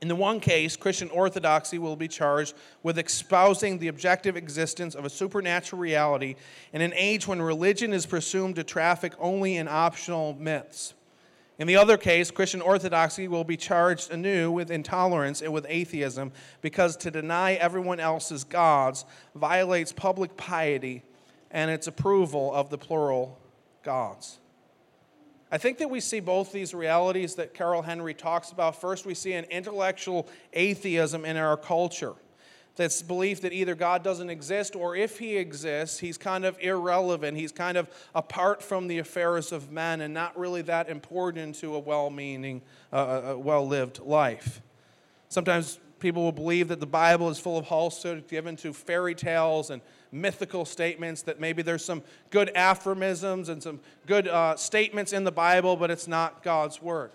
In 0.02 0.08
the 0.08 0.16
one 0.16 0.40
case, 0.40 0.78
Christian 0.78 1.10
orthodoxy 1.10 1.78
will 1.78 1.98
be 1.98 2.08
charged 2.08 2.54
with 2.84 2.98
espousing 2.98 3.80
the 3.80 3.90
objective 3.90 4.38
existence 4.38 4.96
of 4.96 5.04
a 5.04 5.10
supernatural 5.10 5.82
reality 5.82 6.36
in 6.72 6.82
an 6.82 6.94
age 6.96 7.28
when 7.28 7.42
religion 7.42 7.92
is 7.92 8.06
presumed 8.06 8.56
to 8.56 8.64
traffic 8.64 9.14
only 9.20 9.58
in 9.58 9.68
optional 9.68 10.34
myths. 10.40 10.94
In 11.58 11.68
the 11.68 11.78
other 11.78 11.98
case, 11.98 12.32
Christian 12.32 12.62
orthodoxy 12.62 13.30
will 13.30 13.46
be 13.46 13.56
charged 13.56 14.12
anew 14.12 14.52
with 14.52 14.70
intolerance 14.70 15.42
and 15.42 15.54
with 15.54 15.66
atheism 15.70 16.34
because 16.62 16.98
to 16.98 17.12
deny 17.12 17.54
everyone 17.54 18.02
else's 18.02 18.44
gods 18.44 19.06
violates 19.36 19.94
public 19.94 20.36
piety 20.36 21.04
and 21.52 21.72
its 21.72 21.88
approval 21.88 22.54
of 22.54 22.70
the 22.70 22.78
plural 22.78 23.40
gods. 23.84 24.40
I 25.50 25.58
think 25.58 25.78
that 25.78 25.90
we 25.90 26.02
see 26.02 26.20
both 26.20 26.52
these 26.52 26.74
realities 26.74 27.36
that 27.36 27.54
Carol 27.54 27.82
Henry 27.82 28.14
talks 28.14 28.52
about. 28.52 28.82
First, 28.82 29.06
we 29.06 29.14
see 29.14 29.32
an 29.34 29.46
intellectual 29.46 30.28
atheism 30.52 31.24
in 31.24 31.38
our 31.38 31.56
culture. 31.56 32.16
That's 32.76 33.02
belief 33.02 33.42
that 33.42 33.54
either 33.54 33.74
God 33.74 34.04
doesn't 34.04 34.30
exist 34.30 34.76
or 34.76 34.96
if 34.96 35.18
he 35.18 35.38
exists, 35.38 36.00
he's 36.00 36.18
kind 36.18 36.44
of 36.44 36.58
irrelevant. 36.60 37.38
He's 37.38 37.54
kind 37.54 37.78
of 37.78 37.90
apart 38.14 38.62
from 38.62 38.88
the 38.88 38.98
affairs 38.98 39.52
of 39.54 39.72
men 39.72 40.02
and 40.02 40.14
not 40.14 40.38
really 40.38 40.62
that 40.64 40.90
important 40.90 41.56
to 41.56 41.76
a 41.76 41.80
well 41.80 42.10
meaning, 42.10 42.62
uh, 42.92 43.36
well 43.38 43.66
lived 43.66 44.00
life. 44.00 44.62
Sometimes 45.30 45.80
people 46.00 46.24
will 46.24 46.32
believe 46.32 46.68
that 46.68 46.82
the 46.82 46.86
Bible 46.86 47.30
is 47.30 47.40
full 47.40 47.58
of 47.58 47.68
falsehood 47.68 48.28
given 48.28 48.56
to 48.58 48.74
fairy 48.74 49.16
tales 49.16 49.70
and 49.70 49.82
mythical 50.12 50.66
statements, 50.66 51.22
that 51.24 51.40
maybe 51.40 51.62
there's 51.62 51.84
some 51.84 52.04
good 52.30 52.52
aphorisms 52.56 53.50
and 53.50 53.64
some 53.64 53.80
good 54.06 54.28
uh, 54.28 54.56
statements 54.56 55.14
in 55.14 55.24
the 55.24 55.32
Bible, 55.32 55.76
but 55.76 55.90
it's 55.90 56.08
not 56.08 56.44
God's 56.44 56.82
Word. 56.82 57.12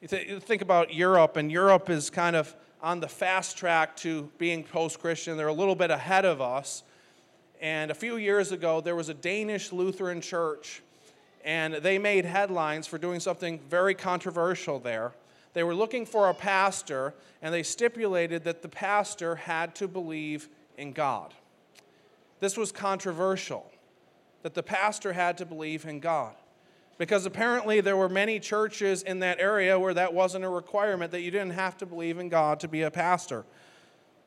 You, 0.00 0.08
th- 0.08 0.28
you 0.28 0.40
think 0.40 0.62
about 0.62 0.94
Europe, 0.94 1.36
and 1.36 1.50
Europe 1.50 1.90
is 1.90 2.10
kind 2.10 2.36
of 2.36 2.54
on 2.82 3.00
the 3.00 3.08
fast 3.08 3.56
track 3.56 3.96
to 3.96 4.30
being 4.38 4.62
post 4.62 5.00
Christian. 5.00 5.36
They're 5.36 5.48
a 5.48 5.52
little 5.52 5.74
bit 5.74 5.90
ahead 5.90 6.24
of 6.24 6.40
us. 6.40 6.82
And 7.60 7.90
a 7.90 7.94
few 7.94 8.16
years 8.16 8.52
ago, 8.52 8.80
there 8.80 8.94
was 8.94 9.08
a 9.08 9.14
Danish 9.14 9.72
Lutheran 9.72 10.20
church, 10.20 10.82
and 11.44 11.74
they 11.74 11.98
made 11.98 12.24
headlines 12.24 12.86
for 12.86 12.98
doing 12.98 13.18
something 13.18 13.58
very 13.68 13.94
controversial 13.94 14.78
there. 14.78 15.12
They 15.54 15.64
were 15.64 15.74
looking 15.74 16.06
for 16.06 16.28
a 16.28 16.34
pastor, 16.34 17.14
and 17.42 17.52
they 17.52 17.64
stipulated 17.64 18.44
that 18.44 18.62
the 18.62 18.68
pastor 18.68 19.34
had 19.34 19.74
to 19.76 19.88
believe 19.88 20.48
in 20.76 20.92
God. 20.92 21.34
This 22.38 22.56
was 22.56 22.70
controversial, 22.70 23.68
that 24.42 24.54
the 24.54 24.62
pastor 24.62 25.12
had 25.12 25.36
to 25.38 25.46
believe 25.46 25.84
in 25.84 25.98
God. 25.98 26.34
Because 26.98 27.26
apparently 27.26 27.80
there 27.80 27.96
were 27.96 28.08
many 28.08 28.40
churches 28.40 29.02
in 29.02 29.20
that 29.20 29.38
area 29.40 29.78
where 29.78 29.94
that 29.94 30.12
wasn't 30.12 30.44
a 30.44 30.48
requirement, 30.48 31.12
that 31.12 31.20
you 31.20 31.30
didn't 31.30 31.52
have 31.52 31.76
to 31.78 31.86
believe 31.86 32.18
in 32.18 32.28
God 32.28 32.60
to 32.60 32.68
be 32.68 32.82
a 32.82 32.90
pastor. 32.90 33.44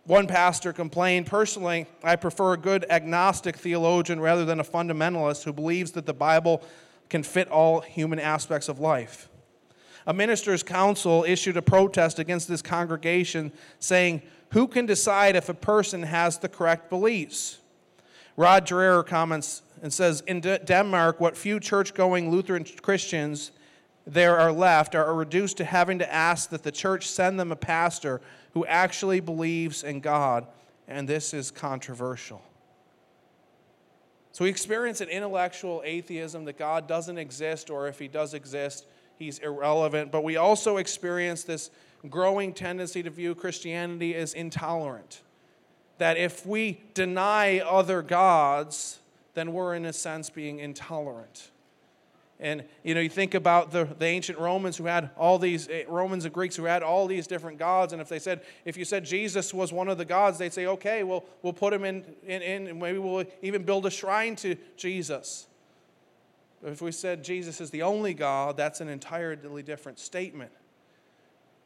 One 0.06 0.26
pastor 0.26 0.74
complained, 0.74 1.28
personally, 1.28 1.86
I 2.02 2.16
prefer 2.16 2.54
a 2.54 2.58
good 2.58 2.86
agnostic 2.90 3.58
theologian 3.58 4.20
rather 4.20 4.46
than 4.46 4.60
a 4.60 4.64
fundamentalist 4.64 5.44
who 5.44 5.54
believes 5.54 5.92
that 5.92 6.06
the 6.06 6.14
Bible 6.14 6.64
can 7.10 7.24
fit 7.24 7.50
all 7.50 7.82
human 7.82 8.20
aspects 8.20 8.70
of 8.70 8.80
life. 8.80 9.28
A 10.08 10.14
minister's 10.14 10.64
council 10.64 11.24
issued 11.28 11.58
a 11.58 11.62
protest 11.62 12.18
against 12.18 12.48
this 12.48 12.62
congregation 12.62 13.52
saying, 13.80 14.22
who 14.52 14.68
can 14.68 14.86
decide 14.86 15.36
if 15.36 15.50
a 15.50 15.54
person 15.54 16.04
has 16.04 16.38
the 16.38 16.50
correct 16.50 16.90
beliefs? 16.90 17.60
Rod 18.38 18.66
Dreher 18.66 19.06
comments 19.06 19.62
and 19.82 19.92
says 19.92 20.22
In 20.28 20.40
D- 20.40 20.60
Denmark, 20.64 21.20
what 21.20 21.36
few 21.36 21.60
church 21.60 21.94
going 21.94 22.32
Lutheran 22.32 22.66
Christians 22.82 23.52
there 24.08 24.38
are 24.38 24.52
left 24.52 24.96
are 24.96 25.14
reduced 25.14 25.58
to 25.58 25.66
having 25.66 26.00
to 26.00 26.14
ask 26.14 26.50
that 26.50 26.64
the 26.64 26.72
church 26.72 27.08
send 27.08 27.40
them 27.40 27.52
a 27.52 27.56
pastor 27.56 28.22
who 28.54 28.66
actually 28.66 29.20
believes 29.20 29.84
in 29.84 30.00
God, 30.00 30.48
and 30.88 31.08
this 31.08 31.34
is 31.34 31.52
controversial. 31.52 32.42
So 34.32 34.46
we 34.46 34.50
experience 34.50 35.02
an 35.02 35.10
intellectual 35.10 35.82
atheism 35.86 36.46
that 36.46 36.58
God 36.58 36.88
doesn't 36.88 37.18
exist, 37.18 37.70
or 37.70 37.88
if 37.88 38.00
he 38.00 38.08
does 38.08 38.34
exist, 38.34 38.86
he's 39.20 39.40
irrelevant. 39.40 40.12
But 40.12 40.24
we 40.24 40.38
also 40.38 40.78
experience 40.78 41.44
this 41.44 41.70
growing 42.10 42.54
tendency 42.54 43.04
to 43.04 43.10
view 43.10 43.36
Christianity 43.36 44.16
as 44.16 44.34
intolerant. 44.34 45.22
That 45.98 46.18
if 46.18 46.46
we 46.46 46.82
deny 46.94 47.60
other 47.60 48.02
gods, 48.02 49.01
then 49.34 49.54
we're 49.54 49.76
in 49.76 49.86
a 49.86 49.94
sense 49.94 50.30
being 50.30 50.60
intolerant. 50.60 51.52
And 52.40 52.64
you 52.84 52.96
know, 52.96 53.02
you 53.02 53.10
think 53.10 53.36
about 53.36 53.72
the, 53.72 53.88
the 54.00 54.06
ancient 54.06 54.40
Romans 54.40 54.76
who 54.76 54.86
had 54.86 55.12
all 55.16 55.38
these 55.38 55.70
eh, 55.70 55.84
Romans 55.88 56.26
and 56.26 56.34
Greeks 56.34 56.56
who 56.56 56.64
had 56.64 56.82
all 56.82 57.06
these 57.06 57.28
different 57.28 57.60
gods, 57.60 57.94
and 57.94 58.02
if 58.02 58.10
they 58.10 58.18
said, 58.18 58.42
if 58.66 58.76
you 58.78 58.84
said 58.84 59.06
Jesus 59.06 59.54
was 59.54 59.72
one 59.72 59.88
of 59.88 60.00
the 60.00 60.06
gods, 60.06 60.40
they'd 60.40 60.52
say, 60.52 60.66
okay, 60.66 61.04
well, 61.04 61.24
we'll 61.44 61.54
put 61.54 61.72
him 61.72 61.86
in, 61.86 62.04
in, 62.26 62.42
in 62.42 62.68
and 62.68 62.80
maybe 62.80 62.98
we'll 62.98 63.26
even 63.44 63.64
build 63.64 63.86
a 63.86 63.92
shrine 63.92 64.36
to 64.38 64.56
Jesus. 64.76 65.46
But 66.64 66.72
if 66.72 66.82
we 66.82 66.92
said 66.92 67.24
Jesus 67.24 67.62
is 67.62 67.70
the 67.70 67.84
only 67.84 68.16
God, 68.16 68.58
that's 68.58 68.82
an 68.82 68.90
entirely 68.90 69.62
different 69.62 70.00
statement. 70.00 70.52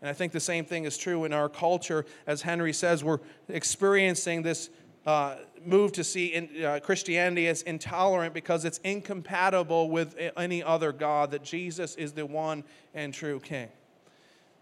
And 0.01 0.10
I 0.10 0.13
think 0.13 0.34
the 0.34 0.39
same 0.39 0.65
thing 0.65 0.84
is 0.84 0.98
true 0.98 1.24
in 1.24 1.34
our 1.34 1.50
culture. 1.50 2.05
As 2.27 2.41
Henry 2.41 2.74
says, 2.74 3.03
we're 3.03 3.19
experiencing 3.48 4.41
this 4.41 4.69
uh, 5.06 5.36
move 5.64 5.92
to 5.94 6.04
see 6.04 6.28
in, 6.28 6.64
uh, 6.64 6.80
Christianity 6.82 7.48
as 7.48 7.62
intolerant 7.62 8.34
because 8.34 8.66
it's 8.66 8.80
incompatible 8.80 9.90
with 9.90 10.16
any 10.36 10.64
other 10.64 10.92
God, 10.92 11.32
that 11.32 11.44
Jesus 11.44 11.96
is 11.96 12.14
the 12.14 12.26
one 12.26 12.64
and 12.94 13.14
true 13.14 13.40
King. 13.40 13.70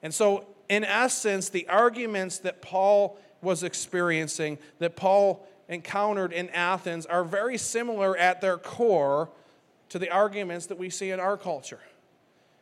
And 0.02 0.14
so, 0.14 0.46
in 0.70 0.84
essence, 0.84 1.50
the 1.50 1.68
arguments 1.70 2.40
that 2.40 2.62
Paul 2.62 3.18
was 3.42 3.64
experiencing, 3.64 4.58
that 4.80 4.96
Paul 4.96 5.46
encountered 5.70 6.34
in 6.34 6.50
Athens, 6.50 7.06
are 7.06 7.24
very 7.24 7.58
similar 7.58 8.18
at 8.18 8.42
their 8.42 8.58
core 8.58 9.30
to 9.90 10.00
the 10.00 10.10
arguments 10.10 10.66
that 10.68 10.78
we 10.78 10.90
see 10.90 11.12
in 11.12 11.20
our 11.20 11.38
culture. 11.38 11.80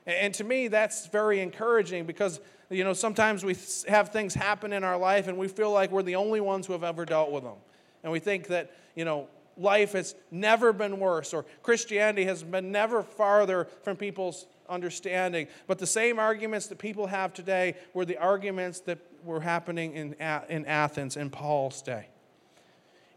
And 0.06 0.34
to 0.36 0.44
me, 0.44 0.68
that's 0.68 1.08
very 1.08 1.40
encouraging 1.40 2.06
because 2.06 2.40
you 2.72 2.84
know, 2.84 2.94
sometimes 2.94 3.44
we 3.44 3.56
have 3.88 4.10
things 4.10 4.34
happen 4.34 4.72
in 4.72 4.84
our 4.84 4.98
life 4.98 5.28
and 5.28 5.38
we 5.38 5.48
feel 5.48 5.72
like 5.72 5.92
we're 5.92 6.04
the 6.04 6.16
only 6.16 6.40
ones 6.40 6.66
who 6.66 6.74
have 6.74 6.84
ever 6.84 7.06
dealt 7.06 7.32
with 7.32 7.44
them. 7.44 7.58
And 8.04 8.12
we 8.12 8.20
think 8.20 8.48
that, 8.48 8.72
you 8.96 9.06
know, 9.06 9.28
life 9.58 9.94
has 9.94 10.16
never 10.32 10.74
been 10.74 11.00
worse 11.00 11.34
or 11.34 11.46
Christianity 11.64 12.26
has 12.26 12.44
been 12.44 12.72
never 12.72 13.04
farther 13.04 13.68
from 13.84 13.98
people's 13.98 14.48
understanding. 14.70 15.48
But 15.68 15.80
the 15.80 15.88
same 15.88 16.20
arguments 16.20 16.68
that 16.68 16.80
people 16.80 17.08
have 17.08 17.34
today 17.34 17.76
were 17.94 18.06
the 18.06 18.18
arguments 18.18 18.80
that 18.82 19.00
were 19.24 19.42
happening 19.42 19.94
in, 19.94 20.16
in 20.50 20.66
Athens 20.66 21.18
in 21.18 21.30
Paul's 21.30 21.82
day. 21.82 22.08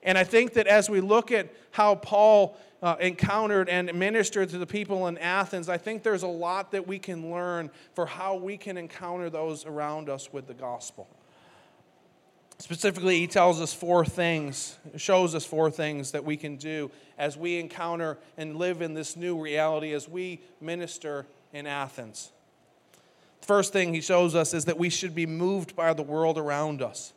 And 0.03 0.19
I 0.19 0.25
think 0.25 0.53
that 0.55 0.67
as 0.67 0.91
we 0.91 1.01
look 1.01 1.33
at 1.33 1.51
how 1.71 1.95
Paul 1.95 2.59
uh, 2.83 2.97
encountered 3.01 3.71
and 3.71 3.93
ministered 3.95 4.51
to 4.51 4.59
the 4.59 4.67
people 4.67 5.07
in 5.07 5.17
Athens, 5.17 5.71
I 5.71 5.79
think 5.79 6.03
there's 6.03 6.23
a 6.23 6.29
lot 6.29 6.73
that 6.73 6.87
we 6.87 6.99
can 6.99 7.31
learn 7.31 7.71
for 7.95 8.05
how 8.05 8.35
we 8.35 8.59
can 8.59 8.77
encounter 8.77 9.31
those 9.31 9.65
around 9.65 10.11
us 10.11 10.31
with 10.31 10.47
the 10.47 10.53
gospel. 10.53 11.09
Specifically, 12.59 13.19
he 13.19 13.27
tells 13.27 13.61
us 13.61 13.75
four 13.75 14.05
things, 14.05 14.79
shows 14.97 15.35
us 15.35 15.45
four 15.45 15.71
things 15.71 16.13
that 16.13 16.25
we 16.25 16.37
can 16.37 16.57
do 16.57 16.91
as 17.19 17.37
we 17.37 17.59
encounter 17.59 18.19
and 18.37 18.57
live 18.57 18.81
in 18.81 18.95
this 18.95 19.17
new 19.17 19.41
reality 19.41 19.93
as 19.93 20.09
we 20.09 20.41
minister 20.61 21.27
in 21.53 21.67
Athens. 21.67 22.31
The 23.41 23.47
first 23.47 23.73
thing 23.73 23.93
he 23.93 24.01
shows 24.01 24.35
us 24.35 24.55
is 24.55 24.65
that 24.67 24.79
we 24.79 24.89
should 24.89 25.15
be 25.15 25.27
moved 25.27 25.77
by 25.77 25.93
the 25.93 26.03
world 26.03 26.39
around 26.39 26.81
us. 26.81 27.13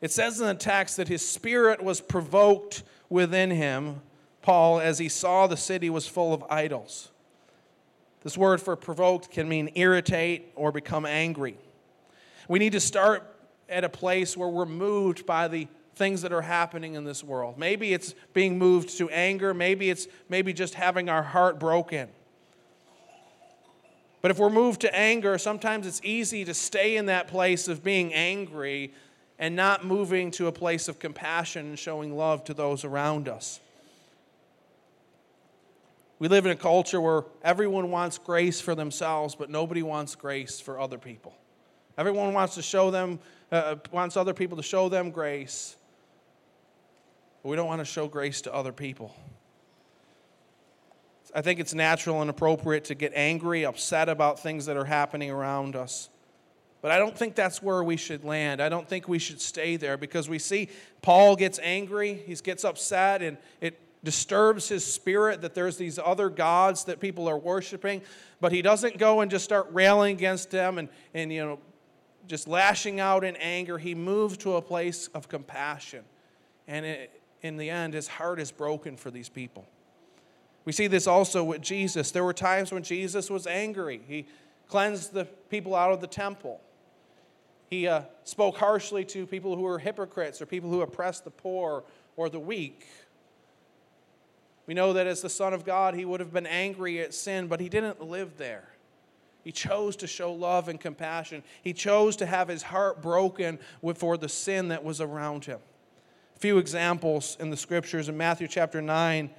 It 0.00 0.10
says 0.10 0.40
in 0.40 0.46
the 0.46 0.54
text 0.54 0.96
that 0.96 1.08
his 1.08 1.26
spirit 1.26 1.82
was 1.82 2.00
provoked 2.00 2.82
within 3.08 3.50
him 3.50 4.00
Paul 4.46 4.78
as 4.78 4.98
he 4.98 5.08
saw 5.08 5.48
the 5.48 5.56
city 5.56 5.90
was 5.90 6.06
full 6.06 6.32
of 6.32 6.44
idols. 6.48 7.08
This 8.22 8.38
word 8.38 8.60
for 8.60 8.76
provoked 8.76 9.28
can 9.30 9.48
mean 9.48 9.70
irritate 9.74 10.52
or 10.54 10.70
become 10.70 11.04
angry. 11.04 11.56
We 12.48 12.60
need 12.60 12.70
to 12.72 12.80
start 12.80 13.24
at 13.68 13.84
a 13.84 13.88
place 13.88 14.36
where 14.36 14.48
we're 14.48 14.66
moved 14.66 15.26
by 15.26 15.48
the 15.48 15.68
things 15.94 16.22
that 16.22 16.32
are 16.32 16.42
happening 16.42 16.94
in 16.94 17.04
this 17.04 17.24
world. 17.24 17.58
Maybe 17.58 17.92
it's 17.92 18.14
being 18.34 18.58
moved 18.58 18.96
to 18.98 19.08
anger, 19.10 19.54
maybe 19.54 19.90
it's 19.90 20.06
maybe 20.28 20.52
just 20.52 20.74
having 20.74 21.08
our 21.08 21.22
heart 21.22 21.58
broken. 21.58 22.08
But 24.20 24.30
if 24.30 24.38
we're 24.38 24.50
moved 24.50 24.80
to 24.82 24.94
anger, 24.94 25.38
sometimes 25.38 25.86
it's 25.86 26.00
easy 26.02 26.44
to 26.44 26.54
stay 26.54 26.96
in 26.96 27.06
that 27.06 27.28
place 27.28 27.68
of 27.68 27.82
being 27.82 28.12
angry 28.12 28.92
and 29.38 29.54
not 29.54 29.84
moving 29.84 30.30
to 30.32 30.48
a 30.48 30.52
place 30.52 30.88
of 30.88 30.98
compassion 30.98 31.66
and 31.66 31.78
showing 31.78 32.16
love 32.16 32.44
to 32.44 32.54
those 32.54 32.84
around 32.84 33.28
us. 33.28 33.60
We 36.18 36.28
live 36.28 36.46
in 36.46 36.52
a 36.52 36.56
culture 36.56 37.00
where 37.00 37.24
everyone 37.42 37.90
wants 37.90 38.16
grace 38.18 38.60
for 38.60 38.74
themselves, 38.74 39.34
but 39.34 39.50
nobody 39.50 39.82
wants 39.82 40.14
grace 40.14 40.60
for 40.60 40.80
other 40.80 40.98
people. 40.98 41.34
Everyone 41.98 42.34
wants 42.34 42.54
to 42.56 42.62
show 42.62 42.90
them, 42.90 43.18
uh, 43.50 43.76
wants 43.90 44.16
other 44.16 44.34
people 44.34 44.56
to 44.56 44.62
show 44.62 44.88
them 44.88 45.10
grace, 45.10 45.76
but 47.42 47.48
we 47.48 47.56
don't 47.56 47.66
want 47.66 47.80
to 47.80 47.86
show 47.86 48.06
grace 48.06 48.42
to 48.42 48.54
other 48.54 48.72
people. 48.72 49.14
I 51.34 51.42
think 51.42 51.60
it's 51.60 51.74
natural 51.74 52.20
and 52.20 52.30
appropriate 52.30 52.84
to 52.86 52.94
get 52.94 53.12
angry, 53.14 53.64
upset 53.64 54.08
about 54.08 54.40
things 54.40 54.66
that 54.66 54.76
are 54.76 54.84
happening 54.84 55.30
around 55.30 55.76
us. 55.76 56.08
But 56.82 56.92
I 56.92 56.98
don't 56.98 57.16
think 57.16 57.34
that's 57.34 57.62
where 57.62 57.82
we 57.82 57.96
should 57.96 58.24
land. 58.24 58.60
I 58.60 58.68
don't 58.68 58.88
think 58.88 59.08
we 59.08 59.18
should 59.18 59.40
stay 59.40 59.76
there 59.76 59.96
because 59.96 60.28
we 60.28 60.38
see 60.38 60.68
Paul 61.02 61.34
gets 61.34 61.58
angry, 61.62 62.14
he 62.14 62.34
gets 62.36 62.64
upset, 62.64 63.22
and 63.22 63.38
it 63.60 63.80
disturbs 64.04 64.68
his 64.68 64.84
spirit 64.84 65.40
that 65.42 65.54
there's 65.54 65.76
these 65.76 65.98
other 65.98 66.28
gods 66.28 66.84
that 66.84 67.00
people 67.00 67.28
are 67.28 67.38
worshiping. 67.38 68.02
But 68.40 68.52
he 68.52 68.62
doesn't 68.62 68.98
go 68.98 69.20
and 69.20 69.30
just 69.30 69.44
start 69.44 69.66
railing 69.72 70.14
against 70.14 70.50
them 70.50 70.78
and, 70.78 70.88
and 71.12 71.32
you 71.32 71.44
know, 71.44 71.58
just 72.26 72.48
lashing 72.48 73.00
out 73.00 73.24
in 73.24 73.36
anger. 73.36 73.78
He 73.78 73.94
moves 73.94 74.36
to 74.38 74.56
a 74.56 74.62
place 74.62 75.08
of 75.08 75.28
compassion. 75.28 76.04
And 76.68 76.84
it, 76.84 77.20
in 77.42 77.56
the 77.56 77.70
end, 77.70 77.94
his 77.94 78.08
heart 78.08 78.40
is 78.40 78.50
broken 78.50 78.96
for 78.96 79.10
these 79.10 79.28
people. 79.28 79.66
We 80.64 80.72
see 80.72 80.88
this 80.88 81.06
also 81.06 81.44
with 81.44 81.60
Jesus. 81.60 82.10
There 82.10 82.24
were 82.24 82.32
times 82.32 82.72
when 82.72 82.82
Jesus 82.82 83.30
was 83.30 83.46
angry. 83.46 84.00
He 84.06 84.26
cleansed 84.68 85.12
the 85.12 85.26
people 85.48 85.74
out 85.74 85.92
of 85.92 86.00
the 86.00 86.08
temple. 86.08 86.60
He 87.70 87.86
uh, 87.86 88.02
spoke 88.24 88.56
harshly 88.56 89.04
to 89.06 89.26
people 89.26 89.56
who 89.56 89.62
were 89.62 89.78
hypocrites 89.78 90.42
or 90.42 90.46
people 90.46 90.70
who 90.70 90.82
oppressed 90.82 91.24
the 91.24 91.30
poor 91.30 91.84
or 92.16 92.28
the 92.28 92.40
weak. 92.40 92.86
We 94.66 94.74
know 94.74 94.92
that 94.94 95.06
as 95.06 95.22
the 95.22 95.28
Son 95.28 95.54
of 95.54 95.64
God, 95.64 95.94
he 95.94 96.04
would 96.04 96.18
have 96.18 96.32
been 96.32 96.46
angry 96.46 97.00
at 97.00 97.14
sin, 97.14 97.46
but 97.46 97.60
he 97.60 97.68
didn't 97.68 98.02
live 98.02 98.36
there. 98.36 98.68
He 99.46 99.52
chose 99.52 99.94
to 99.98 100.08
show 100.08 100.32
love 100.32 100.66
and 100.66 100.80
compassion. 100.80 101.44
He 101.62 101.72
chose 101.72 102.16
to 102.16 102.26
have 102.26 102.48
his 102.48 102.64
heart 102.64 103.00
broken 103.00 103.60
for 103.94 104.16
the 104.16 104.28
sin 104.28 104.66
that 104.68 104.82
was 104.82 105.00
around 105.00 105.44
him. 105.44 105.60
A 106.34 106.38
few 106.40 106.58
examples 106.58 107.36
in 107.38 107.50
the 107.50 107.56
scriptures 107.56 108.08
in 108.08 108.16
Matthew 108.16 108.48
chapter 108.48 108.82
9 108.82 109.30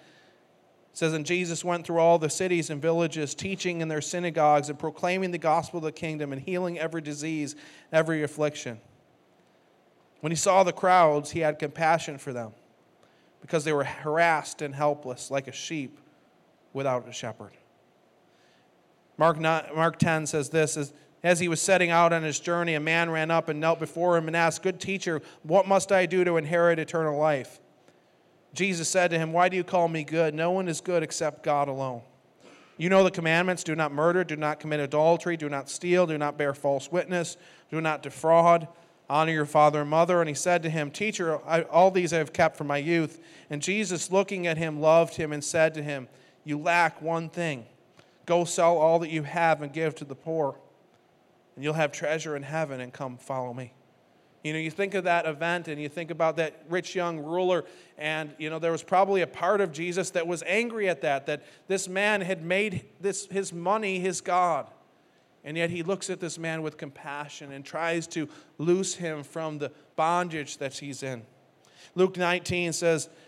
says, 0.94 1.12
And 1.12 1.26
Jesus 1.26 1.62
went 1.66 1.86
through 1.86 1.98
all 1.98 2.18
the 2.20 2.30
cities 2.30 2.70
and 2.70 2.82
villages, 2.82 3.36
teaching 3.36 3.82
in 3.82 3.90
their 3.90 4.00
synagogues 4.00 4.70
and 4.70 4.80
proclaiming 4.80 5.32
the 5.32 5.38
gospel 5.38 5.80
of 5.80 5.84
the 5.84 5.92
kingdom 5.92 6.32
and 6.32 6.42
healing 6.42 6.80
every 6.80 7.02
disease, 7.02 7.58
every 7.92 8.24
affliction. 8.24 8.80
When 10.22 10.32
he 10.32 10.38
saw 10.38 10.64
the 10.64 10.72
crowds, 10.72 11.32
he 11.32 11.42
had 11.42 11.60
compassion 11.60 12.18
for 12.18 12.32
them 12.32 12.54
because 13.42 13.66
they 13.66 13.74
were 13.74 13.84
harassed 13.84 14.62
and 14.62 14.74
helpless 14.74 15.30
like 15.30 15.50
a 15.50 15.52
sheep 15.52 16.00
without 16.72 17.10
a 17.10 17.12
shepherd. 17.12 17.52
Mark, 19.18 19.40
Mark 19.40 19.98
10 19.98 20.28
says 20.28 20.50
this 20.50 20.78
as, 21.24 21.40
he 21.40 21.48
was 21.48 21.62
setting 21.62 21.90
out 21.90 22.14
on 22.14 22.24
his 22.24 22.40
journey, 22.40 22.76
a 22.76 22.80
man 22.80 23.10
ran 23.10 23.32
up 23.32 23.50
and 23.50 23.60
knelt 23.60 23.80
before 23.80 24.16
him 24.18 24.28
and 24.28 24.36
asked, 24.38 24.64
Good 24.64 24.80
teacher, 24.80 25.22
what 25.44 25.68
must 25.68 25.92
I 25.92 26.06
do 26.06 26.24
to 26.24 26.38
inherit 26.38 26.80
eternal 26.80 27.18
life? 27.18 27.60
Jesus 28.54 28.88
said 28.88 29.12
to 29.12 29.20
him, 29.20 29.34
Why 29.34 29.50
do 29.50 29.58
you 29.58 29.64
call 29.64 29.88
me 29.88 30.04
good? 30.04 30.34
No 30.34 30.52
one 30.52 30.68
is 30.68 30.80
good 30.80 31.04
except 31.04 31.44
God 31.44 31.68
alone. 31.68 32.02
You 32.78 32.90
know 32.90 33.04
the 33.04 33.12
commandments 33.12 33.64
do 33.64 33.76
not 33.76 33.92
murder, 33.92 34.24
do 34.24 34.36
not 34.36 34.60
commit 34.60 34.80
adultery, 34.80 35.36
do 35.36 35.50
not 35.50 35.70
steal, 35.70 36.06
do 36.06 36.18
not 36.18 36.38
bear 36.38 36.54
false 36.54 36.92
witness, 36.92 37.36
do 37.72 37.82
not 37.82 38.04
defraud, 38.04 38.68
honor 39.10 39.32
your 39.32 39.48
father 39.48 39.82
and 39.82 39.90
mother. 39.90 40.22
And 40.22 40.30
he 40.30 40.36
said 40.36 40.62
to 40.64 40.70
him, 40.70 40.92
Teacher, 40.92 41.40
I, 41.48 41.64
all 41.64 41.90
these 41.90 42.14
I 42.14 42.20
have 42.20 42.34
kept 42.34 42.56
from 42.56 42.68
my 42.68 42.78
youth. 42.78 43.20
And 43.50 43.62
Jesus, 43.62 44.12
looking 44.12 44.46
at 44.46 44.58
him, 44.58 44.80
loved 44.80 45.16
him 45.16 45.34
and 45.34 45.44
said 45.44 45.74
to 45.74 45.84
him, 45.84 46.08
You 46.44 46.60
lack 46.60 47.02
one 47.02 47.30
thing. 47.30 47.66
Go 48.28 48.46
sell 48.46 48.78
all 48.78 49.00
that 49.00 49.10
you 49.10 49.24
have 49.24 49.64
and 49.64 49.74
give 49.74 49.96
to 49.96 50.06
the 50.06 50.14
poor, 50.14 50.60
and 51.56 51.64
you'll 51.64 51.74
have 51.74 51.92
treasure 51.92 52.36
in 52.36 52.44
heaven, 52.44 52.80
and 52.80 52.94
come 52.94 53.18
follow 53.18 53.54
me. 53.54 53.74
You 54.44 54.54
know, 54.54 54.60
you 54.60 54.70
think 54.70 54.94
of 54.94 55.06
that 55.06 55.26
event 55.26 55.68
and 55.68 55.82
you 55.82 55.90
think 55.90 56.12
about 56.12 56.38
that 56.38 56.64
rich 56.70 56.94
young 56.94 57.20
ruler, 57.20 57.66
and, 57.98 58.34
you 58.38 58.50
know, 58.50 58.60
there 58.60 58.72
was 58.72 58.84
probably 58.84 59.22
a 59.22 59.28
part 59.28 59.60
of 59.60 59.72
Jesus 59.72 60.12
that 60.12 60.28
was 60.28 60.44
angry 60.46 60.88
at 60.88 61.02
that, 61.02 61.26
that 61.26 61.44
this 61.68 61.90
man 61.90 62.22
had 62.22 62.46
made 62.46 62.86
this, 63.02 63.26
his 63.28 63.52
money 63.52 64.00
his 64.00 64.22
God. 64.22 64.68
And 65.44 65.58
yet 65.58 65.70
he 65.70 65.82
looks 65.82 66.10
at 66.10 66.20
this 66.20 66.38
man 66.38 66.62
with 66.62 66.78
compassion 66.78 67.52
and 67.52 67.64
tries 67.64 68.06
to 68.08 68.28
loose 68.58 68.96
him 68.96 69.24
from 69.24 69.58
the 69.58 69.72
bondage 69.96 70.58
that 70.58 70.74
he's 70.74 71.04
in. 71.04 71.24
Luke 71.96 72.18
19 72.18 72.74
says, 72.74 73.10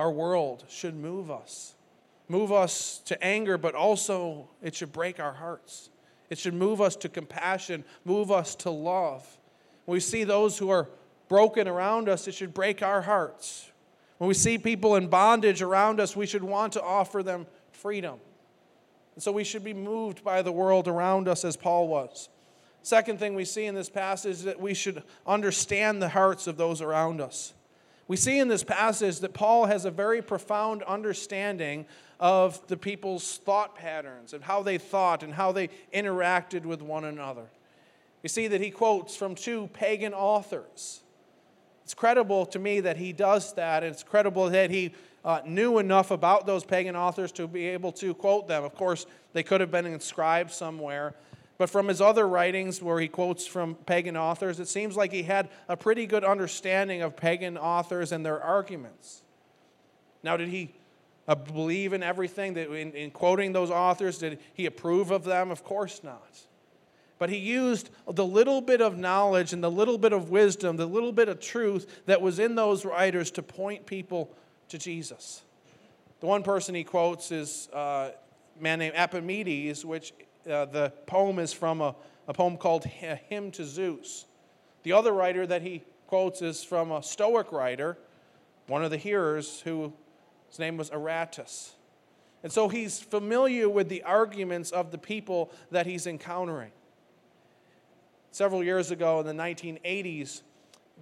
our 0.00 0.10
world 0.10 0.64
should 0.66 0.96
move 0.96 1.30
us. 1.30 1.74
Move 2.26 2.52
us 2.52 3.02
to 3.04 3.22
anger, 3.22 3.58
but 3.58 3.74
also 3.74 4.48
it 4.62 4.74
should 4.74 4.92
break 4.92 5.20
our 5.20 5.34
hearts. 5.34 5.90
It 6.30 6.38
should 6.38 6.54
move 6.54 6.80
us 6.80 6.96
to 6.96 7.10
compassion, 7.10 7.84
move 8.06 8.30
us 8.30 8.54
to 8.56 8.70
love. 8.70 9.26
When 9.84 9.92
we 9.92 10.00
see 10.00 10.24
those 10.24 10.56
who 10.56 10.70
are 10.70 10.88
broken 11.28 11.68
around 11.68 12.08
us, 12.08 12.26
it 12.26 12.32
should 12.32 12.54
break 12.54 12.82
our 12.82 13.02
hearts. 13.02 13.70
When 14.16 14.28
we 14.28 14.32
see 14.32 14.56
people 14.56 14.96
in 14.96 15.08
bondage 15.08 15.60
around 15.60 16.00
us, 16.00 16.16
we 16.16 16.26
should 16.26 16.44
want 16.44 16.72
to 16.74 16.82
offer 16.82 17.22
them 17.22 17.46
freedom. 17.72 18.20
And 19.16 19.22
so 19.22 19.32
we 19.32 19.44
should 19.44 19.64
be 19.64 19.74
moved 19.74 20.24
by 20.24 20.40
the 20.40 20.52
world 20.52 20.88
around 20.88 21.28
us 21.28 21.44
as 21.44 21.58
Paul 21.58 21.88
was. 21.88 22.30
Second 22.82 23.18
thing 23.18 23.34
we 23.34 23.44
see 23.44 23.66
in 23.66 23.74
this 23.74 23.90
passage 23.90 24.32
is 24.32 24.44
that 24.44 24.58
we 24.60 24.72
should 24.72 25.02
understand 25.26 26.00
the 26.00 26.08
hearts 26.08 26.46
of 26.46 26.56
those 26.56 26.80
around 26.80 27.20
us. 27.20 27.52
We 28.10 28.16
see 28.16 28.40
in 28.40 28.48
this 28.48 28.64
passage 28.64 29.20
that 29.20 29.34
Paul 29.34 29.66
has 29.66 29.84
a 29.84 29.90
very 29.92 30.20
profound 30.20 30.82
understanding 30.82 31.86
of 32.18 32.60
the 32.66 32.76
people's 32.76 33.38
thought 33.38 33.76
patterns 33.76 34.32
and 34.32 34.42
how 34.42 34.64
they 34.64 34.78
thought 34.78 35.22
and 35.22 35.32
how 35.32 35.52
they 35.52 35.68
interacted 35.94 36.64
with 36.64 36.82
one 36.82 37.04
another. 37.04 37.46
We 38.24 38.28
see 38.28 38.48
that 38.48 38.60
he 38.60 38.72
quotes 38.72 39.14
from 39.14 39.36
two 39.36 39.68
pagan 39.74 40.12
authors 40.12 41.02
it's 41.90 41.94
credible 41.96 42.46
to 42.46 42.60
me 42.60 42.78
that 42.78 42.96
he 42.96 43.12
does 43.12 43.52
that. 43.54 43.82
It's 43.82 44.04
credible 44.04 44.48
that 44.48 44.70
he 44.70 44.92
uh, 45.24 45.40
knew 45.44 45.78
enough 45.78 46.12
about 46.12 46.46
those 46.46 46.62
pagan 46.62 46.94
authors 46.94 47.32
to 47.32 47.48
be 47.48 47.66
able 47.66 47.90
to 47.94 48.14
quote 48.14 48.46
them. 48.46 48.62
Of 48.62 48.76
course, 48.76 49.06
they 49.32 49.42
could 49.42 49.60
have 49.60 49.72
been 49.72 49.86
inscribed 49.86 50.52
somewhere. 50.52 51.16
But 51.60 51.68
from 51.68 51.88
his 51.88 52.00
other 52.00 52.26
writings, 52.26 52.80
where 52.80 52.98
he 52.98 53.06
quotes 53.06 53.46
from 53.46 53.74
pagan 53.74 54.16
authors, 54.16 54.60
it 54.60 54.66
seems 54.66 54.96
like 54.96 55.12
he 55.12 55.24
had 55.24 55.50
a 55.68 55.76
pretty 55.76 56.06
good 56.06 56.24
understanding 56.24 57.02
of 57.02 57.16
pagan 57.16 57.58
authors 57.58 58.12
and 58.12 58.24
their 58.24 58.42
arguments. 58.42 59.20
Now, 60.22 60.38
did 60.38 60.48
he 60.48 60.74
uh, 61.28 61.34
believe 61.34 61.92
in 61.92 62.02
everything 62.02 62.54
that 62.54 62.70
in, 62.72 62.92
in 62.92 63.10
quoting 63.10 63.52
those 63.52 63.70
authors? 63.70 64.16
Did 64.16 64.38
he 64.54 64.64
approve 64.64 65.10
of 65.10 65.24
them? 65.24 65.50
Of 65.50 65.62
course 65.62 66.02
not. 66.02 66.34
But 67.18 67.28
he 67.28 67.36
used 67.36 67.90
the 68.10 68.24
little 68.24 68.62
bit 68.62 68.80
of 68.80 68.96
knowledge 68.96 69.52
and 69.52 69.62
the 69.62 69.70
little 69.70 69.98
bit 69.98 70.14
of 70.14 70.30
wisdom, 70.30 70.78
the 70.78 70.86
little 70.86 71.12
bit 71.12 71.28
of 71.28 71.40
truth 71.40 72.00
that 72.06 72.22
was 72.22 72.38
in 72.38 72.54
those 72.54 72.86
writers 72.86 73.30
to 73.32 73.42
point 73.42 73.84
people 73.84 74.34
to 74.70 74.78
Jesus. 74.78 75.42
The 76.20 76.26
one 76.26 76.42
person 76.42 76.74
he 76.74 76.84
quotes 76.84 77.30
is 77.30 77.68
uh, 77.74 78.12
a 78.58 78.62
man 78.62 78.78
named 78.78 78.94
Epimenides, 78.96 79.84
which 79.84 80.14
uh, 80.48 80.64
the 80.66 80.92
poem 81.06 81.38
is 81.38 81.52
from 81.52 81.80
a, 81.80 81.94
a 82.28 82.34
poem 82.34 82.56
called 82.56 82.84
Hymn 82.84 83.50
to 83.52 83.64
Zeus. 83.64 84.26
The 84.82 84.92
other 84.92 85.12
writer 85.12 85.46
that 85.46 85.62
he 85.62 85.82
quotes 86.06 86.42
is 86.42 86.64
from 86.64 86.90
a 86.90 87.02
Stoic 87.02 87.52
writer, 87.52 87.98
one 88.66 88.84
of 88.84 88.90
the 88.90 88.96
hearers, 88.96 89.60
whose 89.60 89.92
name 90.58 90.76
was 90.76 90.90
Aratus. 90.90 91.72
And 92.42 92.50
so 92.50 92.68
he's 92.68 92.98
familiar 92.98 93.68
with 93.68 93.88
the 93.88 94.02
arguments 94.02 94.70
of 94.70 94.90
the 94.90 94.98
people 94.98 95.52
that 95.70 95.86
he's 95.86 96.06
encountering. 96.06 96.72
Several 98.30 98.64
years 98.64 98.90
ago 98.90 99.20
in 99.20 99.26
the 99.26 99.42
1980s, 99.42 100.42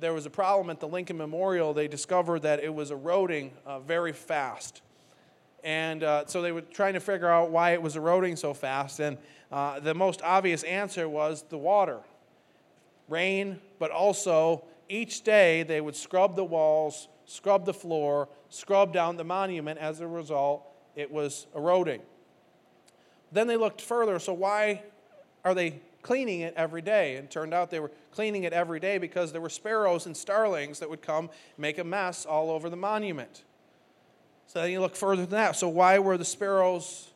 there 0.01 0.13
was 0.13 0.27
a 0.27 0.31
problem 0.31 0.71
at 0.71 0.81
the 0.81 0.89
Lincoln 0.89 1.17
Memorial. 1.17 1.75
They 1.75 1.89
discovered 1.89 2.43
that 2.43 2.63
it 2.63 2.73
was 2.73 2.91
eroding 2.91 3.53
uh, 3.67 3.81
very 3.81 4.13
fast. 4.13 4.83
And 5.65 6.03
uh, 6.03 6.27
so 6.27 6.43
they 6.43 6.53
were 6.53 6.61
trying 6.61 6.95
to 6.95 7.01
figure 7.01 7.29
out 7.29 7.51
why 7.51 7.73
it 7.73 7.83
was 7.83 7.97
eroding 7.97 8.37
so 8.37 8.55
fast. 8.55 9.01
And 9.01 9.19
uh, 9.51 9.81
the 9.81 9.95
most 9.95 10.23
obvious 10.23 10.63
answer 10.63 11.09
was 11.09 11.45
the 11.49 11.59
water 11.59 12.01
rain, 13.09 13.59
but 13.79 13.91
also 13.91 14.65
each 14.89 15.23
day 15.23 15.63
they 15.63 15.81
would 15.81 15.97
scrub 15.97 16.37
the 16.37 16.45
walls, 16.45 17.09
scrub 17.25 17.65
the 17.65 17.75
floor, 17.75 18.29
scrub 18.49 18.93
down 18.93 19.17
the 19.17 19.25
monument. 19.25 19.79
As 19.79 20.01
a 20.01 20.07
result, 20.07 20.67
it 20.95 21.11
was 21.11 21.47
eroding. 21.55 22.03
Then 23.33 23.47
they 23.47 23.57
looked 23.57 23.81
further. 23.81 24.19
So, 24.19 24.33
why 24.33 24.83
are 25.45 25.55
they 25.55 25.81
cleaning 26.03 26.41
it 26.41 26.55
every 26.57 26.83
day? 26.83 27.17
And 27.17 27.31
turned 27.31 27.53
out 27.53 27.71
they 27.71 27.81
were 27.81 27.93
cleaning 28.13 28.45
it 28.45 28.53
every 28.53 28.81
day 28.81 28.99
because 28.99 29.33
there 29.33 29.41
were 29.41 29.51
sparrows 29.51 30.07
and 30.07 30.17
starlings 30.17 30.79
that 30.79 30.89
would 30.89 31.03
come 31.03 31.31
make 31.57 31.79
a 31.79 31.85
mess 31.85 32.25
all 32.25 32.51
over 32.51 32.71
the 32.71 32.77
monument. 32.77 33.45
So 34.49 34.63
then 34.63 34.71
you 34.71 34.81
look 34.81 34.97
further 34.97 35.23
than 35.23 35.33
that. 35.33 35.57
So, 35.57 35.69
why 35.69 35.99
were 35.99 36.17
the 36.17 36.25
sparrows 36.25 37.11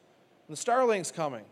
and 0.47 0.57
the 0.57 0.61
starlings 0.61 1.11
coming? 1.11 1.45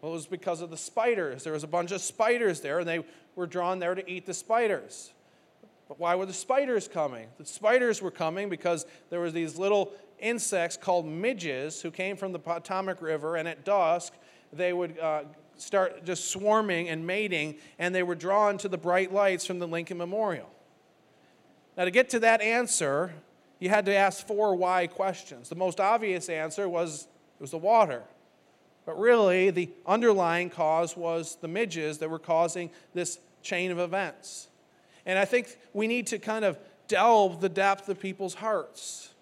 Well, 0.00 0.12
it 0.12 0.14
was 0.14 0.26
because 0.26 0.60
of 0.60 0.70
the 0.70 0.76
spiders. 0.76 1.42
There 1.42 1.54
was 1.54 1.64
a 1.64 1.68
bunch 1.68 1.90
of 1.90 2.02
spiders 2.02 2.60
there, 2.60 2.78
and 2.80 2.88
they 2.88 3.02
were 3.34 3.46
drawn 3.46 3.78
there 3.78 3.94
to 3.94 4.08
eat 4.08 4.26
the 4.26 4.34
spiders. 4.34 5.12
But 5.88 5.98
why 5.98 6.14
were 6.14 6.26
the 6.26 6.34
spiders 6.34 6.86
coming? 6.86 7.28
The 7.38 7.46
spiders 7.46 8.02
were 8.02 8.10
coming 8.10 8.50
because 8.50 8.86
there 9.08 9.20
were 9.20 9.30
these 9.30 9.58
little 9.58 9.92
insects 10.18 10.76
called 10.76 11.06
midges 11.06 11.80
who 11.80 11.90
came 11.90 12.16
from 12.16 12.32
the 12.32 12.38
Potomac 12.38 13.00
River, 13.00 13.36
and 13.36 13.48
at 13.48 13.64
dusk 13.64 14.12
they 14.52 14.74
would 14.74 14.98
uh, 14.98 15.22
start 15.56 16.04
just 16.04 16.30
swarming 16.30 16.90
and 16.90 17.06
mating, 17.06 17.56
and 17.78 17.94
they 17.94 18.02
were 18.02 18.14
drawn 18.14 18.58
to 18.58 18.68
the 18.68 18.78
bright 18.78 19.14
lights 19.14 19.46
from 19.46 19.60
the 19.60 19.66
Lincoln 19.66 19.96
Memorial. 19.96 20.50
Now, 21.76 21.86
to 21.86 21.90
get 21.90 22.10
to 22.10 22.18
that 22.20 22.42
answer, 22.42 23.14
you 23.60 23.68
had 23.68 23.84
to 23.86 23.94
ask 23.94 24.26
four 24.26 24.54
why 24.56 24.86
questions. 24.86 25.48
The 25.48 25.54
most 25.54 25.78
obvious 25.78 26.28
answer 26.28 26.68
was 26.68 27.06
it 27.38 27.42
was 27.42 27.52
the 27.52 27.58
water. 27.58 28.02
But 28.86 28.98
really, 28.98 29.50
the 29.50 29.70
underlying 29.86 30.50
cause 30.50 30.96
was 30.96 31.36
the 31.40 31.48
midges 31.48 31.98
that 31.98 32.10
were 32.10 32.18
causing 32.18 32.70
this 32.94 33.20
chain 33.42 33.70
of 33.70 33.78
events. 33.78 34.48
And 35.06 35.18
I 35.18 35.24
think 35.24 35.56
we 35.72 35.86
need 35.86 36.08
to 36.08 36.18
kind 36.18 36.44
of 36.44 36.58
delve 36.88 37.40
the 37.40 37.48
depth 37.48 37.88
of 37.88 38.00
people's 38.00 38.34
hearts. 38.34 39.14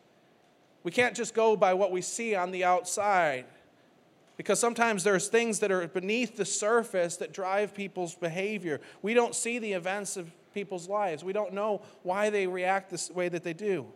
We 0.85 0.93
can't 0.93 1.15
just 1.15 1.35
go 1.35 1.57
by 1.57 1.75
what 1.75 1.91
we 1.91 2.01
see 2.01 2.35
on 2.35 2.51
the 2.51 2.65
outside. 2.65 3.45
Because 4.37 4.61
sometimes 4.61 5.03
there's 5.03 5.27
things 5.27 5.59
that 5.59 5.73
are 5.73 5.87
beneath 5.89 6.37
the 6.37 6.45
surface 6.45 7.17
that 7.17 7.33
drive 7.33 7.75
people's 7.75 8.15
behavior. 8.15 8.81
We 9.03 9.13
don't 9.13 9.35
see 9.35 9.59
the 9.59 9.73
events 9.73 10.17
of 10.17 10.31
people's 10.55 10.89
lives. 10.89 11.25
We 11.25 11.33
don't 11.33 11.53
know 11.53 11.83
why 12.05 12.31
they 12.31 12.47
react 12.47 12.89
this 12.89 13.11
way 13.11 13.29
that 13.29 13.43
they 13.43 13.53
do. 13.53 13.87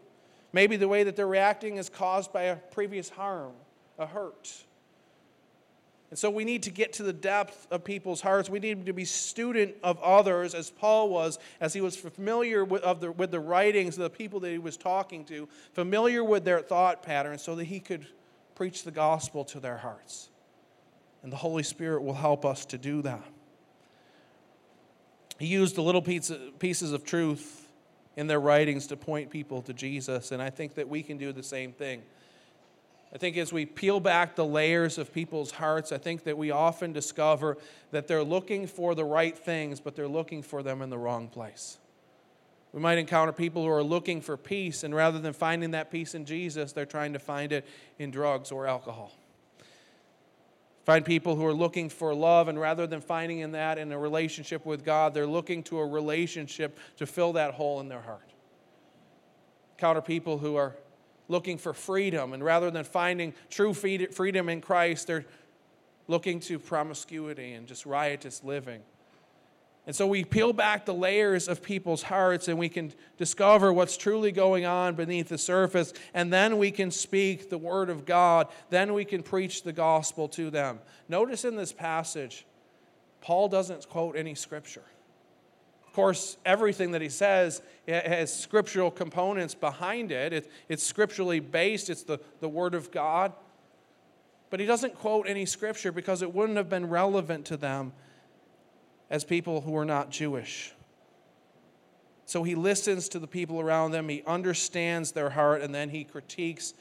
Maybe 0.52 0.76
the 0.76 0.88
way 0.88 1.02
that 1.04 1.16
they're 1.16 1.26
reacting 1.26 1.76
is 1.76 1.88
caused 1.88 2.32
by 2.32 2.42
a 2.42 2.56
previous 2.56 3.08
harm, 3.08 3.52
a 3.98 4.06
hurt. 4.06 4.64
And 6.10 6.18
so 6.18 6.28
we 6.28 6.44
need 6.44 6.64
to 6.64 6.70
get 6.70 6.92
to 6.94 7.02
the 7.02 7.12
depth 7.12 7.66
of 7.70 7.84
people's 7.84 8.20
hearts. 8.20 8.50
We 8.50 8.60
need 8.60 8.84
to 8.84 8.92
be 8.92 9.06
student 9.06 9.74
of 9.82 9.98
others, 10.02 10.54
as 10.54 10.68
Paul 10.68 11.08
was, 11.08 11.38
as 11.58 11.72
he 11.72 11.80
was 11.80 11.96
familiar 11.96 12.66
with, 12.66 12.82
of 12.82 13.00
the, 13.00 13.12
with 13.12 13.30
the 13.30 13.40
writings 13.40 13.96
of 13.96 14.02
the 14.02 14.10
people 14.10 14.38
that 14.40 14.50
he 14.50 14.58
was 14.58 14.76
talking 14.76 15.24
to, 15.24 15.48
familiar 15.72 16.22
with 16.22 16.44
their 16.44 16.60
thought 16.60 17.02
patterns, 17.02 17.40
so 17.40 17.54
that 17.54 17.64
he 17.64 17.80
could 17.80 18.06
preach 18.54 18.84
the 18.84 18.90
gospel 18.90 19.42
to 19.46 19.58
their 19.58 19.78
hearts. 19.78 20.28
And 21.22 21.32
the 21.32 21.36
Holy 21.36 21.62
Spirit 21.62 22.02
will 22.02 22.12
help 22.12 22.44
us 22.44 22.66
to 22.66 22.76
do 22.76 23.00
that. 23.02 23.24
He 25.38 25.46
used 25.46 25.76
the 25.76 25.82
little 25.82 26.02
pieces 26.02 26.92
of 26.92 27.04
truth 27.04 27.61
in 28.16 28.26
their 28.26 28.40
writings 28.40 28.86
to 28.88 28.96
point 28.96 29.30
people 29.30 29.62
to 29.62 29.72
Jesus, 29.72 30.32
and 30.32 30.42
I 30.42 30.50
think 30.50 30.74
that 30.74 30.88
we 30.88 31.02
can 31.02 31.16
do 31.16 31.32
the 31.32 31.42
same 31.42 31.72
thing. 31.72 32.02
I 33.14 33.18
think 33.18 33.36
as 33.36 33.52
we 33.52 33.66
peel 33.66 34.00
back 34.00 34.36
the 34.36 34.44
layers 34.44 34.96
of 34.96 35.12
people's 35.12 35.50
hearts, 35.50 35.92
I 35.92 35.98
think 35.98 36.24
that 36.24 36.38
we 36.38 36.50
often 36.50 36.92
discover 36.92 37.58
that 37.90 38.08
they're 38.08 38.24
looking 38.24 38.66
for 38.66 38.94
the 38.94 39.04
right 39.04 39.36
things, 39.36 39.80
but 39.80 39.94
they're 39.94 40.08
looking 40.08 40.42
for 40.42 40.62
them 40.62 40.80
in 40.80 40.88
the 40.88 40.98
wrong 40.98 41.28
place. 41.28 41.78
We 42.72 42.80
might 42.80 42.96
encounter 42.96 43.32
people 43.32 43.62
who 43.64 43.70
are 43.70 43.82
looking 43.82 44.22
for 44.22 44.38
peace, 44.38 44.82
and 44.82 44.94
rather 44.94 45.18
than 45.18 45.34
finding 45.34 45.72
that 45.72 45.90
peace 45.90 46.14
in 46.14 46.24
Jesus, 46.24 46.72
they're 46.72 46.86
trying 46.86 47.12
to 47.12 47.18
find 47.18 47.52
it 47.52 47.66
in 47.98 48.10
drugs 48.10 48.50
or 48.50 48.66
alcohol. 48.66 49.12
Find 50.84 51.04
people 51.04 51.36
who 51.36 51.46
are 51.46 51.54
looking 51.54 51.88
for 51.88 52.12
love, 52.12 52.48
and 52.48 52.58
rather 52.58 52.86
than 52.88 53.00
finding 53.00 53.38
in 53.38 53.52
that 53.52 53.78
in 53.78 53.92
a 53.92 53.98
relationship 53.98 54.66
with 54.66 54.84
God, 54.84 55.14
they're 55.14 55.26
looking 55.26 55.62
to 55.64 55.78
a 55.78 55.86
relationship 55.86 56.76
to 56.96 57.06
fill 57.06 57.34
that 57.34 57.54
hole 57.54 57.78
in 57.80 57.88
their 57.88 58.00
heart. 58.00 58.32
Encounter 59.76 60.00
people 60.00 60.38
who 60.38 60.56
are 60.56 60.74
looking 61.28 61.56
for 61.56 61.72
freedom, 61.72 62.32
and 62.32 62.42
rather 62.42 62.70
than 62.70 62.84
finding 62.84 63.32
true 63.48 63.72
freedom 63.72 64.48
in 64.48 64.60
Christ, 64.60 65.06
they're 65.06 65.24
looking 66.08 66.40
to 66.40 66.58
promiscuity 66.58 67.52
and 67.52 67.68
just 67.68 67.86
riotous 67.86 68.42
living. 68.42 68.82
And 69.86 69.96
so 69.96 70.06
we 70.06 70.24
peel 70.24 70.52
back 70.52 70.84
the 70.84 70.94
layers 70.94 71.48
of 71.48 71.60
people's 71.60 72.04
hearts 72.04 72.46
and 72.46 72.56
we 72.56 72.68
can 72.68 72.92
discover 73.16 73.72
what's 73.72 73.96
truly 73.96 74.30
going 74.30 74.64
on 74.64 74.94
beneath 74.94 75.28
the 75.28 75.38
surface. 75.38 75.92
And 76.14 76.32
then 76.32 76.58
we 76.58 76.70
can 76.70 76.92
speak 76.92 77.50
the 77.50 77.58
word 77.58 77.90
of 77.90 78.06
God. 78.06 78.46
Then 78.70 78.94
we 78.94 79.04
can 79.04 79.24
preach 79.24 79.64
the 79.64 79.72
gospel 79.72 80.28
to 80.28 80.50
them. 80.50 80.78
Notice 81.08 81.44
in 81.44 81.56
this 81.56 81.72
passage, 81.72 82.46
Paul 83.20 83.48
doesn't 83.48 83.88
quote 83.88 84.16
any 84.16 84.36
scripture. 84.36 84.84
Of 85.84 85.92
course, 85.92 86.36
everything 86.46 86.92
that 86.92 87.02
he 87.02 87.08
says 87.08 87.60
has 87.88 88.32
scriptural 88.32 88.90
components 88.90 89.54
behind 89.54 90.12
it. 90.12 90.48
it's 90.68 90.84
scripturally 90.84 91.40
based, 91.40 91.90
it's 91.90 92.04
the, 92.04 92.18
the 92.40 92.48
Word 92.48 92.74
of 92.74 92.90
God. 92.92 93.32
But 94.48 94.60
he 94.60 94.66
doesn't 94.66 94.94
quote 94.94 95.26
any 95.28 95.44
scripture 95.44 95.92
because 95.92 96.22
it 96.22 96.32
wouldn't 96.32 96.56
have 96.56 96.68
been 96.68 96.88
relevant 96.88 97.46
to 97.46 97.56
them 97.56 97.92
as 99.12 99.24
people 99.24 99.60
who 99.60 99.76
are 99.76 99.84
not 99.84 100.10
Jewish. 100.10 100.72
So 102.24 102.42
he 102.42 102.54
listens 102.54 103.10
to 103.10 103.18
the 103.18 103.26
people 103.26 103.60
around 103.60 103.90
them, 103.90 104.08
he 104.08 104.22
understands 104.26 105.12
their 105.12 105.28
heart, 105.28 105.60
and 105.60 105.72
then 105.72 105.90
he 105.90 106.02
critiques 106.02 106.72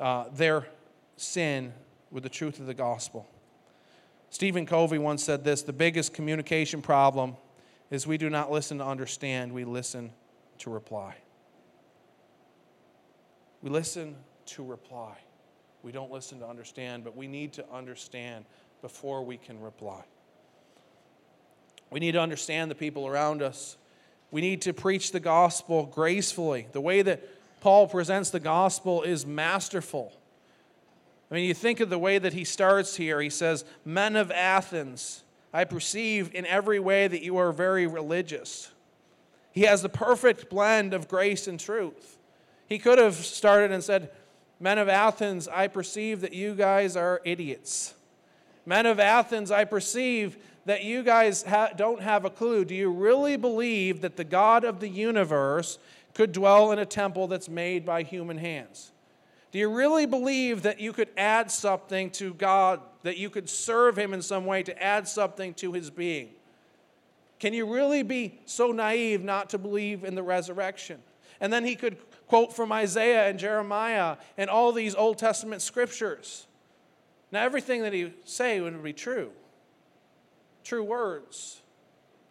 uh, 0.00 0.26
their 0.32 0.68
sin 1.16 1.74
with 2.12 2.22
the 2.22 2.28
truth 2.28 2.60
of 2.60 2.66
the 2.66 2.74
gospel. 2.74 3.26
Stephen 4.30 4.64
Covey 4.64 4.96
once 4.96 5.24
said 5.24 5.42
this 5.42 5.62
the 5.62 5.72
biggest 5.72 6.14
communication 6.14 6.80
problem 6.80 7.36
is 7.90 8.06
we 8.06 8.16
do 8.16 8.30
not 8.30 8.52
listen 8.52 8.78
to 8.78 8.86
understand, 8.86 9.52
we 9.52 9.64
listen 9.64 10.12
to 10.58 10.70
reply. 10.70 11.16
We 13.60 13.70
listen 13.70 14.14
to 14.46 14.64
reply. 14.64 15.16
We 15.82 15.90
don't 15.90 16.12
listen 16.12 16.38
to 16.40 16.46
understand, 16.46 17.02
but 17.02 17.16
we 17.16 17.26
need 17.26 17.52
to 17.54 17.64
understand 17.72 18.44
before 18.82 19.24
we 19.24 19.36
can 19.36 19.60
reply. 19.60 20.04
We 21.90 22.00
need 22.00 22.12
to 22.12 22.20
understand 22.20 22.70
the 22.70 22.74
people 22.74 23.06
around 23.06 23.42
us. 23.42 23.76
We 24.30 24.40
need 24.40 24.62
to 24.62 24.72
preach 24.72 25.12
the 25.12 25.20
gospel 25.20 25.86
gracefully. 25.86 26.66
The 26.72 26.80
way 26.80 27.02
that 27.02 27.22
Paul 27.60 27.86
presents 27.86 28.30
the 28.30 28.40
gospel 28.40 29.02
is 29.02 29.24
masterful. 29.24 30.12
I 31.30 31.34
mean, 31.34 31.44
you 31.44 31.54
think 31.54 31.80
of 31.80 31.88
the 31.88 31.98
way 31.98 32.18
that 32.18 32.32
he 32.32 32.44
starts 32.44 32.96
here. 32.96 33.20
He 33.20 33.30
says, 33.30 33.64
Men 33.84 34.16
of 34.16 34.30
Athens, 34.30 35.22
I 35.52 35.64
perceive 35.64 36.34
in 36.34 36.46
every 36.46 36.78
way 36.78 37.08
that 37.08 37.22
you 37.22 37.36
are 37.36 37.52
very 37.52 37.86
religious. 37.86 38.70
He 39.52 39.62
has 39.62 39.82
the 39.82 39.88
perfect 39.88 40.50
blend 40.50 40.92
of 40.92 41.08
grace 41.08 41.46
and 41.46 41.58
truth. 41.58 42.18
He 42.66 42.78
could 42.78 42.98
have 42.98 43.14
started 43.14 43.70
and 43.70 43.82
said, 43.82 44.10
Men 44.58 44.78
of 44.78 44.88
Athens, 44.88 45.48
I 45.48 45.68
perceive 45.68 46.20
that 46.22 46.32
you 46.32 46.54
guys 46.54 46.96
are 46.96 47.20
idiots. 47.24 47.94
Men 48.66 48.86
of 48.86 48.98
Athens, 48.98 49.50
I 49.50 49.64
perceive 49.64 50.38
that 50.66 50.84
you 50.84 51.02
guys 51.02 51.42
ha- 51.42 51.70
don't 51.76 52.00
have 52.00 52.24
a 52.24 52.30
clue. 52.30 52.64
Do 52.64 52.74
you 52.74 52.90
really 52.90 53.36
believe 53.36 54.00
that 54.00 54.16
the 54.16 54.24
God 54.24 54.64
of 54.64 54.80
the 54.80 54.88
universe 54.88 55.78
could 56.14 56.32
dwell 56.32 56.72
in 56.72 56.78
a 56.78 56.86
temple 56.86 57.26
that's 57.26 57.48
made 57.48 57.84
by 57.84 58.02
human 58.02 58.38
hands? 58.38 58.92
Do 59.52 59.58
you 59.58 59.72
really 59.72 60.06
believe 60.06 60.62
that 60.62 60.80
you 60.80 60.92
could 60.92 61.10
add 61.16 61.50
something 61.50 62.10
to 62.12 62.34
God, 62.34 62.80
that 63.02 63.18
you 63.18 63.30
could 63.30 63.48
serve 63.48 63.96
Him 63.96 64.12
in 64.12 64.22
some 64.22 64.46
way 64.46 64.62
to 64.62 64.82
add 64.82 65.06
something 65.06 65.54
to 65.54 65.72
His 65.72 65.90
being? 65.90 66.30
Can 67.38 67.52
you 67.52 67.72
really 67.72 68.02
be 68.02 68.40
so 68.46 68.72
naive 68.72 69.22
not 69.22 69.50
to 69.50 69.58
believe 69.58 70.02
in 70.02 70.14
the 70.14 70.22
resurrection? 70.22 71.02
And 71.40 71.52
then 71.52 71.64
he 71.64 71.76
could 71.76 71.98
quote 72.26 72.54
from 72.54 72.72
Isaiah 72.72 73.28
and 73.28 73.38
Jeremiah 73.38 74.16
and 74.38 74.48
all 74.48 74.72
these 74.72 74.94
Old 74.94 75.18
Testament 75.18 75.60
scriptures. 75.60 76.46
Now, 77.30 77.42
everything 77.44 77.82
that 77.82 77.92
he 77.92 78.12
say 78.24 78.60
would 78.60 78.82
be 78.82 78.92
true, 78.92 79.30
true 80.64 80.82
words. 80.82 81.60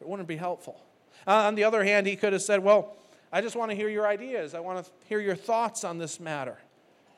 It 0.01 0.07
wouldn't 0.07 0.27
be 0.27 0.35
helpful. 0.35 0.81
Uh, 1.25 1.31
on 1.31 1.55
the 1.55 1.63
other 1.63 1.83
hand, 1.83 2.07
he 2.07 2.15
could 2.15 2.33
have 2.33 2.41
said, 2.41 2.61
Well, 2.61 2.95
I 3.31 3.41
just 3.41 3.55
want 3.55 3.71
to 3.71 3.75
hear 3.75 3.89
your 3.89 4.05
ideas. 4.05 4.53
I 4.53 4.59
want 4.59 4.83
to 4.83 4.91
hear 5.07 5.19
your 5.19 5.35
thoughts 5.35 5.83
on 5.83 5.97
this 5.97 6.19
matter. 6.19 6.57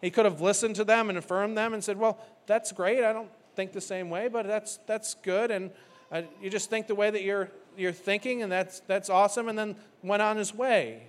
He 0.01 0.11
could 0.11 0.25
have 0.25 0.41
listened 0.41 0.75
to 0.75 0.83
them 0.83 1.09
and 1.09 1.17
affirmed 1.17 1.57
them 1.57 1.73
and 1.73 1.83
said, 1.83 1.97
Well, 1.97 2.19
that's 2.45 2.71
great. 2.71 3.03
I 3.03 3.11
don't 3.13 3.31
think 3.55 3.71
the 3.71 3.81
same 3.81 4.09
way, 4.09 4.27
but 4.27 4.45
that's, 4.45 4.77
that's 4.85 5.15
good. 5.15 5.49
And 5.49 5.71
uh, 6.11 6.23
you 6.41 6.49
just 6.49 6.69
think 6.69 6.87
the 6.87 6.95
way 6.95 7.09
that 7.09 7.23
you're, 7.23 7.49
you're 7.75 7.91
thinking, 7.91 8.43
and 8.43 8.51
that's, 8.51 8.81
that's 8.81 9.09
awesome. 9.09 9.49
And 9.49 9.57
then 9.57 9.75
went 10.03 10.21
on 10.21 10.37
his 10.37 10.53
way. 10.53 11.07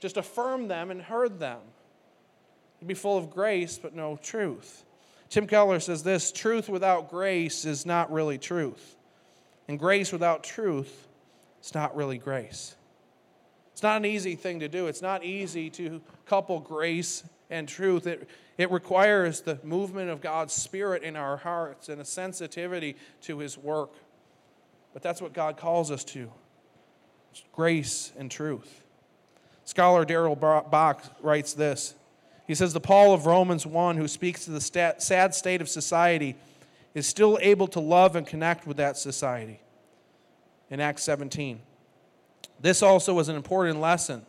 Just 0.00 0.16
affirmed 0.16 0.70
them 0.70 0.90
and 0.90 1.02
heard 1.02 1.38
them. 1.38 1.58
He'd 2.78 2.88
be 2.88 2.94
full 2.94 3.18
of 3.18 3.30
grace, 3.30 3.78
but 3.78 3.94
no 3.94 4.18
truth. 4.22 4.84
Tim 5.28 5.46
Keller 5.46 5.78
says 5.78 6.02
this 6.02 6.32
truth 6.32 6.68
without 6.68 7.10
grace 7.10 7.64
is 7.64 7.84
not 7.84 8.10
really 8.10 8.38
truth. 8.38 8.96
And 9.70 9.78
grace 9.78 10.10
without 10.10 10.42
truth 10.42 11.06
is 11.62 11.74
not 11.74 11.94
really 11.94 12.18
grace. 12.18 12.74
It's 13.70 13.84
not 13.84 13.98
an 13.98 14.04
easy 14.04 14.34
thing 14.34 14.58
to 14.58 14.68
do. 14.68 14.88
It's 14.88 15.00
not 15.00 15.22
easy 15.22 15.70
to 15.70 16.02
couple 16.26 16.58
grace 16.58 17.22
and 17.50 17.68
truth. 17.68 18.08
It, 18.08 18.28
it 18.58 18.68
requires 18.72 19.42
the 19.42 19.60
movement 19.62 20.10
of 20.10 20.20
God's 20.20 20.52
Spirit 20.54 21.04
in 21.04 21.14
our 21.14 21.36
hearts 21.36 21.88
and 21.88 22.00
a 22.00 22.04
sensitivity 22.04 22.96
to 23.20 23.38
His 23.38 23.56
work. 23.56 23.92
But 24.92 25.02
that's 25.02 25.22
what 25.22 25.34
God 25.34 25.56
calls 25.56 25.92
us 25.92 26.02
to 26.06 26.32
grace 27.52 28.10
and 28.18 28.28
truth. 28.28 28.82
Scholar 29.62 30.04
Darrell 30.04 30.34
Bock 30.34 31.04
writes 31.22 31.52
this. 31.52 31.94
He 32.48 32.56
says, 32.56 32.72
The 32.72 32.80
Paul 32.80 33.14
of 33.14 33.24
Romans 33.24 33.64
1, 33.64 33.98
who 33.98 34.08
speaks 34.08 34.46
to 34.46 34.50
the 34.50 34.60
sad 34.98 35.32
state 35.32 35.60
of 35.60 35.68
society, 35.68 36.34
is 36.94 37.06
still 37.06 37.38
able 37.40 37.66
to 37.68 37.80
love 37.80 38.16
and 38.16 38.26
connect 38.26 38.66
with 38.66 38.76
that 38.78 38.96
society. 38.96 39.60
In 40.70 40.80
Acts 40.80 41.02
17. 41.02 41.60
This 42.60 42.82
also 42.82 43.14
was 43.14 43.28
an 43.28 43.36
important 43.36 43.80
lesson 43.80 44.24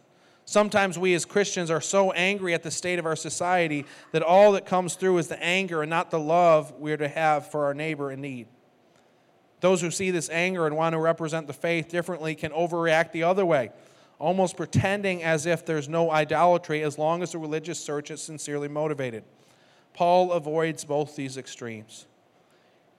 Sometimes 0.45 0.99
we 0.99 1.13
as 1.13 1.23
Christians 1.23 1.69
are 1.69 1.79
so 1.79 2.11
angry 2.11 2.53
at 2.53 2.63
the 2.63 2.71
state 2.71 2.99
of 2.99 3.05
our 3.05 3.15
society 3.15 3.85
that 4.11 4.21
all 4.21 4.51
that 4.53 4.65
comes 4.65 4.95
through 4.95 5.17
is 5.19 5.27
the 5.27 5.41
anger 5.41 5.81
and 5.81 5.89
not 5.89 6.11
the 6.11 6.19
love 6.19 6.73
we 6.79 6.91
are 6.91 6.97
to 6.97 7.07
have 7.07 7.49
for 7.49 7.65
our 7.65 7.73
neighbor 7.73 8.11
in 8.11 8.19
need. 8.21 8.47
Those 9.61 9.79
who 9.79 9.91
see 9.91 10.11
this 10.11 10.29
anger 10.29 10.65
and 10.65 10.75
want 10.75 10.93
to 10.93 10.99
represent 10.99 11.47
the 11.47 11.53
faith 11.53 11.87
differently 11.87 12.33
can 12.33 12.51
overreact 12.51 13.11
the 13.11 13.23
other 13.23 13.45
way, 13.45 13.71
almost 14.17 14.57
pretending 14.57 15.23
as 15.23 15.45
if 15.45 15.65
there's 15.65 15.87
no 15.87 16.11
idolatry 16.11 16.81
as 16.81 16.97
long 16.97 17.21
as 17.21 17.31
the 17.31 17.37
religious 17.37 17.79
search 17.79 18.09
is 18.09 18.21
sincerely 18.21 18.67
motivated. 18.67 19.23
Paul 19.93 20.31
avoids 20.31 20.83
both 20.83 21.15
these 21.15 21.37
extremes. 21.37 22.07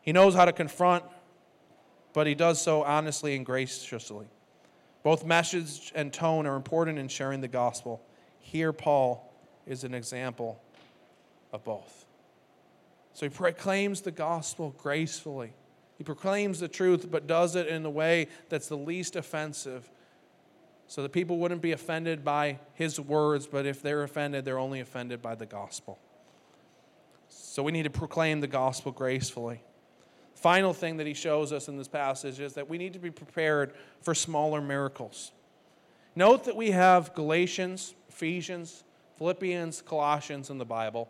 He 0.03 0.13
knows 0.13 0.35
how 0.35 0.45
to 0.45 0.53
confront, 0.53 1.05
but 2.13 2.27
he 2.27 2.35
does 2.35 2.61
so 2.61 2.83
honestly 2.83 3.35
and 3.37 3.47
graciously. 3.47 4.27
Both 5.03 5.25
message 5.25 5.93
and 5.95 6.13
tone 6.13 6.47
are 6.47 6.57
important 6.57 6.99
in 6.99 7.09
sharing 7.09 7.41
the 7.41 7.49
gospel. 7.49 8.03
Here, 8.41 8.73
Paul 8.73 9.33
is 9.67 9.85
an 9.85 9.95
example 9.95 10.61
of 11.53 11.65
both. 11.65 12.07
So 13.15 13.27
he 13.27 13.31
proclaims 13.31 14.01
the 14.01 14.11
gospel 14.11 14.75
gracefully. 14.77 15.53
He 15.99 16.05
proclaims 16.05 16.59
the 16.61 16.69
truth, 16.69 17.09
but 17.11 17.27
does 17.27 17.55
it 17.55 17.69
in 17.69 17.85
a 17.85 17.91
way 17.91 18.29
that's 18.49 18.69
the 18.69 18.77
least 18.77 19.17
offensive 19.17 19.89
so 20.89 21.03
that 21.03 21.13
people 21.13 21.39
wouldn't 21.39 21.63
be 21.63 21.73
offended 21.73 22.25
by 22.25 22.59
his 22.75 22.99
words, 22.99 23.47
but 23.47 23.67
if 23.67 23.83
they're 23.83 24.03
offended, 24.03 24.45
they're 24.45 24.59
only 24.59 24.81
offended 24.81 25.23
by 25.23 25.35
the 25.35 25.47
gospel. 25.47 25.99
So 27.29 27.63
we 27.63 27.71
need 27.71 27.85
to 27.85 27.91
proclaim 27.91 28.41
the 28.41 28.47
gospel 28.49 28.93
gracefully 28.93 29.63
final 30.43 30.73
thing 30.73 30.97
that 30.97 31.07
he 31.07 31.15
shows 31.15 31.53
us 31.53 31.69
in 31.69 31.79
this 31.79 31.89
passage 31.89 32.41
is 32.41 32.55
that 32.55 32.69
we 32.69 32.77
need 32.77 32.93
to 32.95 32.99
be 32.99 33.11
prepared 33.11 33.73
for 34.01 34.15
smaller 34.15 34.61
miracles. 34.61 35.31
Note 36.17 36.45
that 36.45 36.57
we 36.57 36.73
have 36.73 37.15
Galatians, 37.15 37.95
Ephesians, 38.09 38.83
Philippians, 39.19 39.83
Colossians 39.83 40.51
in 40.51 40.59
the 40.59 40.65
Bible. 40.65 41.09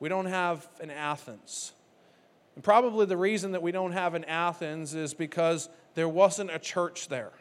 We 0.00 0.08
don't 0.08 0.26
have 0.26 0.68
an 0.80 0.90
Athens. 0.90 1.72
And 2.54 2.62
probably 2.62 3.06
the 3.06 3.16
reason 3.16 3.52
that 3.52 3.62
we 3.62 3.72
don't 3.72 3.92
have 3.92 4.14
an 4.14 4.24
Athens 4.24 4.94
is 4.94 5.14
because 5.14 5.70
there 5.94 6.08
wasn't 6.08 6.50
a 6.50 6.58
church 6.58 7.08
there, 7.08 7.32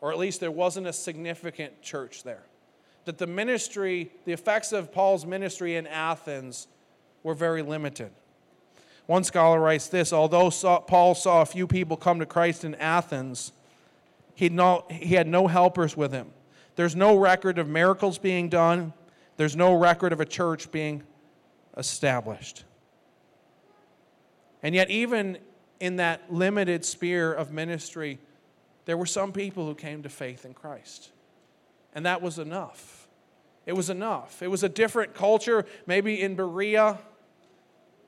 or 0.00 0.12
at 0.12 0.18
least 0.18 0.38
there 0.38 0.50
wasn't 0.50 0.86
a 0.86 0.92
significant 0.92 1.82
church 1.82 2.22
there. 2.22 2.44
That 3.06 3.18
the 3.18 3.26
ministry, 3.26 4.12
the 4.24 4.32
effects 4.32 4.72
of 4.72 4.92
Paul's 4.92 5.26
ministry 5.26 5.74
in 5.76 5.86
Athens 5.86 6.68
were 7.22 7.34
very 7.34 7.62
limited. 7.62 8.12
One 9.08 9.24
scholar 9.24 9.58
writes 9.58 9.88
this 9.88 10.12
Although 10.12 10.50
Paul 10.86 11.14
saw 11.14 11.40
a 11.40 11.46
few 11.46 11.66
people 11.66 11.96
come 11.96 12.18
to 12.18 12.26
Christ 12.26 12.62
in 12.62 12.74
Athens, 12.74 13.52
he 14.34 14.50
had 14.50 15.26
no 15.26 15.46
helpers 15.46 15.96
with 15.96 16.12
him. 16.12 16.28
There's 16.76 16.94
no 16.94 17.16
record 17.16 17.58
of 17.58 17.68
miracles 17.68 18.18
being 18.18 18.50
done, 18.50 18.92
there's 19.38 19.56
no 19.56 19.74
record 19.74 20.12
of 20.12 20.20
a 20.20 20.26
church 20.26 20.70
being 20.70 21.02
established. 21.78 22.64
And 24.62 24.74
yet, 24.74 24.90
even 24.90 25.38
in 25.80 25.96
that 25.96 26.30
limited 26.30 26.84
sphere 26.84 27.32
of 27.32 27.50
ministry, 27.50 28.18
there 28.84 28.98
were 28.98 29.06
some 29.06 29.32
people 29.32 29.64
who 29.64 29.74
came 29.74 30.02
to 30.02 30.10
faith 30.10 30.44
in 30.44 30.52
Christ. 30.52 31.12
And 31.94 32.04
that 32.04 32.20
was 32.20 32.38
enough. 32.38 33.08
It 33.64 33.72
was 33.72 33.88
enough. 33.88 34.42
It 34.42 34.48
was 34.48 34.62
a 34.62 34.68
different 34.68 35.14
culture, 35.14 35.64
maybe 35.86 36.20
in 36.20 36.34
Berea 36.34 36.98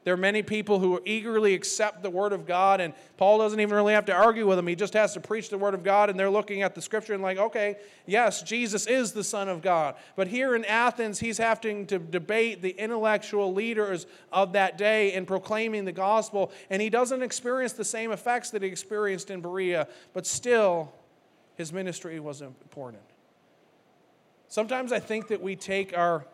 there 0.02 0.14
are 0.14 0.16
many 0.16 0.42
people 0.42 0.78
who 0.78 1.00
eagerly 1.04 1.52
accept 1.52 2.02
the 2.02 2.08
Word 2.08 2.32
of 2.32 2.46
God, 2.46 2.80
and 2.80 2.94
Paul 3.18 3.38
doesn't 3.38 3.60
even 3.60 3.74
really 3.74 3.92
have 3.92 4.06
to 4.06 4.14
argue 4.14 4.46
with 4.46 4.56
them. 4.56 4.66
He 4.66 4.74
just 4.74 4.94
has 4.94 5.12
to 5.12 5.20
preach 5.20 5.50
the 5.50 5.58
Word 5.58 5.74
of 5.74 5.84
God, 5.84 6.08
and 6.08 6.18
they're 6.18 6.30
looking 6.30 6.62
at 6.62 6.74
the 6.74 6.80
Scripture 6.80 7.12
and, 7.12 7.22
like, 7.22 7.36
okay, 7.36 7.76
yes, 8.06 8.42
Jesus 8.42 8.86
is 8.86 9.12
the 9.12 9.22
Son 9.22 9.48
of 9.48 9.60
God. 9.60 9.96
But 10.16 10.28
here 10.28 10.54
in 10.54 10.64
Athens, 10.64 11.20
he's 11.20 11.36
having 11.36 11.86
to 11.88 11.98
debate 11.98 12.62
the 12.62 12.70
intellectual 12.70 13.52
leaders 13.52 14.06
of 14.32 14.54
that 14.54 14.78
day 14.78 15.12
in 15.12 15.26
proclaiming 15.26 15.84
the 15.84 15.92
gospel, 15.92 16.50
and 16.70 16.80
he 16.80 16.88
doesn't 16.88 17.22
experience 17.22 17.74
the 17.74 17.84
same 17.84 18.10
effects 18.10 18.50
that 18.50 18.62
he 18.62 18.68
experienced 18.68 19.30
in 19.30 19.42
Berea, 19.42 19.86
but 20.14 20.26
still, 20.26 20.92
his 21.56 21.74
ministry 21.74 22.20
was 22.20 22.40
important. 22.40 23.02
Sometimes 24.48 24.92
I 24.92 24.98
think 24.98 25.28
that 25.28 25.42
we 25.42 25.56
take 25.56 25.96
our 25.96 26.24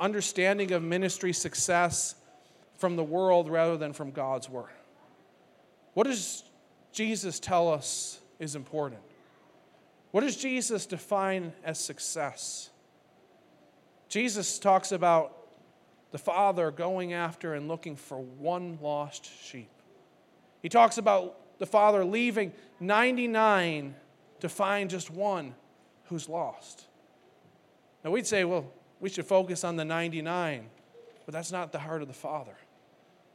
understanding 0.00 0.72
of 0.72 0.82
ministry 0.82 1.32
success 1.32 2.16
from 2.82 2.96
the 2.96 3.04
world 3.04 3.48
rather 3.48 3.76
than 3.76 3.92
from 3.92 4.10
God's 4.10 4.48
word. 4.48 4.66
What 5.94 6.08
does 6.08 6.42
Jesus 6.90 7.38
tell 7.38 7.72
us 7.72 8.20
is 8.40 8.56
important? 8.56 9.00
What 10.10 10.22
does 10.22 10.36
Jesus 10.36 10.84
define 10.84 11.52
as 11.62 11.78
success? 11.78 12.70
Jesus 14.08 14.58
talks 14.58 14.90
about 14.90 15.46
the 16.10 16.18
Father 16.18 16.72
going 16.72 17.12
after 17.12 17.54
and 17.54 17.68
looking 17.68 17.94
for 17.94 18.18
one 18.18 18.80
lost 18.82 19.30
sheep. 19.44 19.70
He 20.60 20.68
talks 20.68 20.98
about 20.98 21.36
the 21.60 21.66
Father 21.66 22.04
leaving 22.04 22.52
99 22.80 23.94
to 24.40 24.48
find 24.48 24.90
just 24.90 25.08
one 25.08 25.54
who's 26.06 26.28
lost. 26.28 26.86
Now 28.04 28.10
we'd 28.10 28.26
say, 28.26 28.42
well, 28.42 28.72
we 28.98 29.08
should 29.08 29.26
focus 29.26 29.62
on 29.62 29.76
the 29.76 29.84
99, 29.84 30.68
but 31.26 31.32
that's 31.32 31.52
not 31.52 31.70
the 31.70 31.78
heart 31.78 32.02
of 32.02 32.08
the 32.08 32.14
Father. 32.14 32.56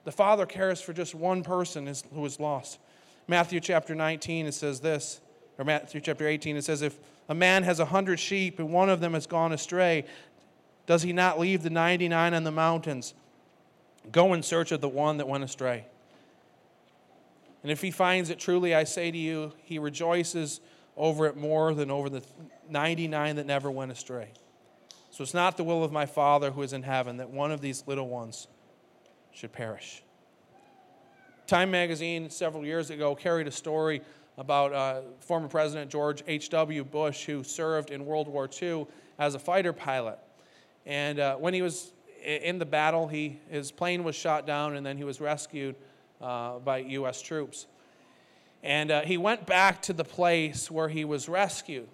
The 0.08 0.14
Father 0.14 0.46
cares 0.46 0.80
for 0.80 0.94
just 0.94 1.14
one 1.14 1.44
person 1.44 1.94
who 2.14 2.26
is 2.26 2.40
lost. 2.40 2.80
Matthew 3.28 3.60
chapter 3.60 3.94
19, 3.94 4.46
it 4.46 4.54
says 4.54 4.80
this, 4.80 5.20
or 5.58 5.66
Matthew 5.66 6.00
chapter 6.00 6.26
18, 6.26 6.56
it 6.56 6.64
says, 6.64 6.82
If 6.82 6.98
a 7.28 7.36
man 7.36 7.64
has 7.64 7.82
a 7.82 7.86
hundred 7.86 8.18
sheep 8.18 8.58
and 8.58 8.72
one 8.72 8.90
of 8.90 9.02
them 9.02 9.16
has 9.16 9.28
gone 9.28 9.52
astray, 9.52 10.06
does 10.86 11.02
he 11.02 11.12
not 11.12 11.42
leave 11.42 11.62
the 11.62 11.70
99 11.70 12.34
on 12.34 12.46
the 12.46 12.54
mountains? 12.54 13.16
Go 14.10 14.34
in 14.34 14.44
search 14.44 14.72
of 14.72 14.80
the 14.80 14.88
one 14.88 15.18
that 15.18 15.28
went 15.28 15.44
astray. 15.44 15.86
And 17.62 17.70
if 17.70 17.82
he 17.82 17.92
finds 17.92 18.30
it, 18.30 18.40
truly 18.40 18.74
I 18.74 18.86
say 18.86 19.12
to 19.12 19.18
you, 19.18 19.52
he 19.62 19.78
rejoices 19.78 20.62
over 20.96 21.26
it 21.26 21.36
more 21.36 21.74
than 21.74 21.92
over 21.92 22.08
the 22.08 22.24
99 22.70 23.36
that 23.36 23.46
never 23.46 23.70
went 23.70 23.92
astray. 23.92 24.30
So 25.12 25.22
it's 25.22 25.34
not 25.34 25.58
the 25.58 25.66
will 25.66 25.84
of 25.84 25.92
my 25.92 26.06
Father 26.06 26.52
who 26.52 26.62
is 26.62 26.72
in 26.72 26.84
heaven 26.84 27.18
that 27.18 27.30
one 27.30 27.52
of 27.52 27.60
these 27.60 27.84
little 27.88 28.08
ones 28.08 28.48
should 29.38 29.54
perish. 29.54 30.02
Time 31.46 31.70
magazine 31.70 32.28
several 32.32 32.66
years 32.66 32.90
ago 32.90 33.14
carried 33.14 33.46
a 33.46 33.52
story 33.52 34.02
about 34.36 34.74
uh, 34.74 35.02
former 35.20 35.48
President 35.48 35.92
George 35.92 36.24
H.W. 36.26 36.84
Bush, 36.84 37.26
who 37.26 37.44
served 37.44 37.92
in 37.92 38.04
World 38.04 38.28
War 38.28 38.50
II 38.60 38.88
as 39.20 39.36
a 39.36 39.40
fighter 39.40 39.74
pilot. 39.74 40.18
And 40.88 41.20
uh, 41.20 41.36
when 41.36 41.54
he 41.54 41.62
was 41.62 41.92
in 42.26 42.58
the 42.58 42.66
battle, 42.66 43.08
he, 43.08 43.40
his 43.48 43.72
plane 43.72 44.04
was 44.04 44.16
shot 44.16 44.48
down 44.48 44.76
and 44.76 44.84
then 44.84 44.98
he 44.98 45.04
was 45.04 45.22
rescued 45.22 45.76
uh, 46.20 46.58
by 46.58 46.80
U.S. 46.80 47.22
troops. 47.22 47.68
And 48.64 48.90
uh, 48.90 49.02
he 49.02 49.18
went 49.18 49.46
back 49.46 49.84
to 49.84 49.94
the 49.94 50.04
place 50.04 50.72
where 50.72 50.90
he 50.90 51.06
was 51.06 51.30
rescued. 51.30 51.88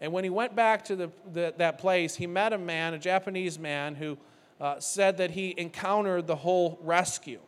And 0.00 0.12
when 0.12 0.24
he 0.24 0.30
went 0.30 0.56
back 0.56 0.84
to 0.86 0.96
the, 0.96 1.10
the, 1.32 1.54
that 1.56 1.78
place, 1.78 2.16
he 2.16 2.26
met 2.26 2.52
a 2.52 2.58
man, 2.58 2.94
a 2.94 2.98
Japanese 2.98 3.60
man, 3.60 3.94
who 3.94 4.18
uh, 4.60 4.80
said 4.80 5.18
that 5.18 5.32
he 5.32 5.54
encountered 5.56 6.26
the 6.26 6.36
whole 6.36 6.78
rescue. 6.82 7.40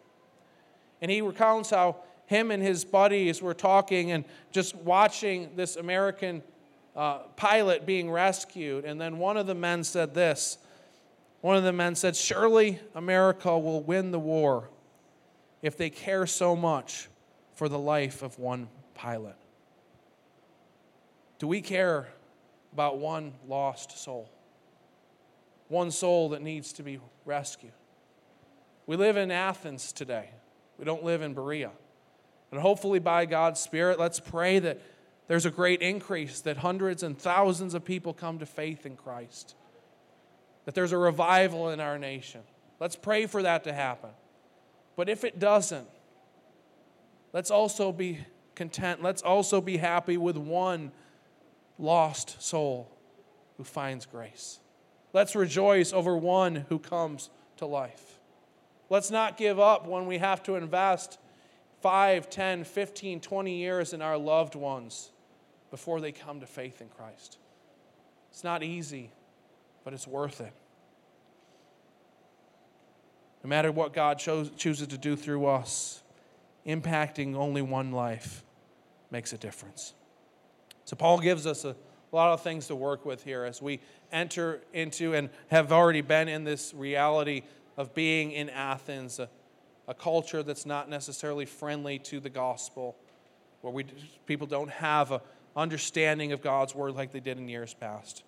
And 1.01 1.11
he 1.11 1.21
recounts 1.21 1.71
how 1.71 1.97
him 2.27 2.51
and 2.51 2.63
his 2.63 2.85
buddies 2.85 3.41
were 3.41 3.55
talking 3.55 4.13
and 4.13 4.25
just 4.51 4.75
watching 4.75 5.51
this 5.57 5.77
American 5.77 6.43
uh, 6.97 7.19
pilot 7.37 7.87
being 7.87 8.11
rescued. 8.11 8.85
And 8.85 9.01
then 9.01 9.19
one 9.19 9.37
of 9.37 9.47
the 9.47 9.55
men 9.55 9.85
said 9.85 10.15
this 10.15 10.59
One 11.41 11.57
of 11.57 11.63
the 11.63 11.73
men 11.73 11.95
said, 11.95 12.17
Surely 12.17 12.81
America 12.95 13.57
will 13.59 13.83
win 13.83 14.11
the 14.11 14.19
war 14.19 14.71
if 15.63 15.77
they 15.77 15.91
care 15.91 16.27
so 16.27 16.57
much 16.57 17.09
for 17.55 17.69
the 17.69 17.79
life 17.79 18.23
of 18.23 18.39
one 18.39 18.69
pilot. 18.95 19.37
Do 21.39 21.47
we 21.47 21.61
care 21.61 22.09
about 22.73 22.99
one 22.99 23.33
lost 23.47 23.99
soul? 23.99 24.31
One 25.69 25.91
soul 25.91 26.31
that 26.31 26.43
needs 26.43 26.73
to 26.75 26.83
be 26.83 27.01
rescued. 27.25 27.73
We 28.87 28.97
live 28.97 29.17
in 29.17 29.31
Athens 29.31 29.93
today. 29.93 30.31
We 30.79 30.85
don't 30.85 31.05
live 31.05 31.23
in 31.23 31.35
Berea. 31.35 31.71
And 32.53 32.61
hopefully, 32.61 33.01
by 33.01 33.27
God's 33.27 33.61
Spirit, 33.61 33.99
let's 33.99 34.21
pray 34.21 34.59
that 34.61 34.81
there's 35.27 35.47
a 35.47 35.51
great 35.51 35.83
increase, 35.83 36.41
that 36.43 36.59
hundreds 36.59 37.03
and 37.03 37.19
thousands 37.19 37.75
of 37.75 37.85
people 37.85 38.13
come 38.13 38.39
to 38.39 38.47
faith 38.47 38.87
in 38.87 38.97
Christ, 38.97 39.57
that 40.65 40.75
there's 40.75 40.93
a 40.93 40.99
revival 40.99 41.71
in 41.71 41.81
our 41.81 41.99
nation. 41.99 42.43
Let's 42.79 42.95
pray 42.95 43.27
for 43.27 43.43
that 43.43 43.65
to 43.65 43.73
happen. 43.73 44.11
But 44.95 45.09
if 45.09 45.25
it 45.25 45.39
doesn't, 45.39 45.89
let's 47.33 47.51
also 47.51 47.91
be 47.91 48.21
content. 48.55 49.03
Let's 49.03 49.23
also 49.23 49.61
be 49.61 49.77
happy 49.77 50.17
with 50.17 50.37
one 50.37 50.93
lost 51.79 52.41
soul 52.41 52.91
who 53.57 53.65
finds 53.65 54.07
grace. 54.07 54.61
Let's 55.17 55.35
rejoice 55.35 55.95
over 55.95 56.15
one 56.15 56.67
who 56.69 56.79
comes 56.79 57.31
to 57.57 57.65
life. 57.65 58.21
Let's 58.91 59.11
not 59.11 59.39
give 59.39 59.59
up 59.59 59.87
when 59.87 60.05
we 60.05 60.19
have 60.19 60.43
to 60.43 60.57
invest 60.57 61.19
5, 61.81 62.29
10, 62.29 62.65
15, 62.65 63.21
20 63.21 63.57
years 63.57 63.95
in 63.95 64.03
our 64.03 64.19
loved 64.19 64.55
ones 64.55 65.11
before 65.71 66.03
they 66.03 66.13
come 66.13 66.41
to 66.41 66.47
faith 66.47 66.83
in 66.83 66.91
Christ. 66.91 67.39
It's 68.31 68.45
not 68.45 68.63
easy, 68.63 69.11
but 69.85 69.95
it's 69.95 70.07
worth 70.07 70.43
it. 70.43 70.53
No 73.43 73.49
matter 73.49 73.73
what 73.73 73.95
God 73.95 74.19
chooses 74.19 74.87
to 74.87 74.99
do 74.99 75.17
through 75.17 75.47
us, 75.47 76.03
impacting 76.67 77.37
only 77.37 77.63
one 77.63 77.91
life 77.91 78.45
makes 79.11 79.33
a 79.33 79.39
difference. 79.39 79.95
So, 80.85 80.95
Paul 80.95 81.21
gives 81.21 81.47
us 81.47 81.65
a 81.65 81.75
lot 82.15 82.33
of 82.33 82.43
things 82.43 82.69
to 82.69 82.77
work 82.77 83.05
with 83.05 83.25
here 83.25 83.45
as 83.45 83.61
we 83.61 83.81
enter 84.13 84.61
into 84.73 85.15
and 85.15 85.31
have 85.49 85.73
already 85.73 86.03
been 86.03 86.29
in 86.29 86.45
this 86.45 86.73
reality 86.75 87.43
of 87.77 87.95
being 87.95 88.31
in 88.31 88.49
Athens, 88.51 89.19
a, 89.19 89.29
a 89.89 89.95
culture 89.95 90.43
that's 90.43 90.67
not 90.67 90.89
necessarily 90.89 91.45
friendly 91.45 91.99
to 91.99 92.21
the 92.21 92.31
gospel, 92.31 92.97
where 93.61 93.73
we, 93.73 93.85
people 94.27 94.47
don't 94.47 94.71
have 94.71 95.11
a 95.11 95.21
understanding 95.57 96.33
of 96.33 96.43
God's 96.43 96.75
word 96.75 96.95
like 96.95 97.13
they 97.13 97.21
did 97.21 97.39
in 97.39 97.49
years 97.49 97.75
past. 97.75 98.23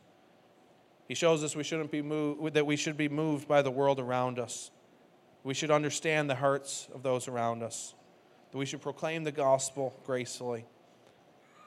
He 1.06 1.14
shows 1.14 1.44
us 1.44 1.54
we 1.54 1.62
shouldn't 1.62 1.90
be 1.90 2.02
moved, 2.02 2.54
that 2.54 2.66
we 2.66 2.76
should 2.76 2.96
be 2.96 3.08
moved 3.08 3.46
by 3.46 3.62
the 3.62 3.70
world 3.70 4.00
around 4.00 4.38
us. 4.38 4.70
We 5.44 5.54
should 5.54 5.70
understand 5.70 6.28
the 6.28 6.34
hearts 6.34 6.88
of 6.94 7.02
those 7.02 7.28
around 7.28 7.62
us. 7.62 7.94
That 8.50 8.58
we 8.58 8.66
should 8.66 8.80
proclaim 8.80 9.24
the 9.24 9.32
gospel 9.32 9.94
gracefully. 10.04 10.64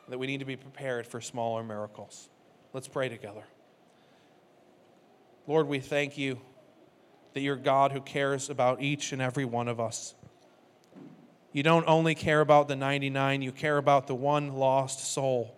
That 0.09 0.17
we 0.17 0.27
need 0.27 0.39
to 0.39 0.45
be 0.45 0.57
prepared 0.57 1.07
for 1.07 1.21
smaller 1.21 1.63
miracles. 1.63 2.29
Let's 2.73 2.87
pray 2.87 3.09
together. 3.09 3.43
Lord, 5.47 5.67
we 5.67 5.79
thank 5.79 6.17
you 6.17 6.39
that 7.33 7.41
you're 7.41 7.55
God 7.55 7.91
who 7.91 8.01
cares 8.01 8.49
about 8.49 8.81
each 8.81 9.13
and 9.13 9.21
every 9.21 9.45
one 9.45 9.67
of 9.67 9.79
us. 9.79 10.15
You 11.53 11.63
don't 11.63 11.87
only 11.87 12.15
care 12.15 12.41
about 12.41 12.67
the 12.67 12.75
99, 12.75 13.41
you 13.41 13.51
care 13.51 13.77
about 13.77 14.07
the 14.07 14.15
one 14.15 14.53
lost 14.53 15.11
soul 15.11 15.55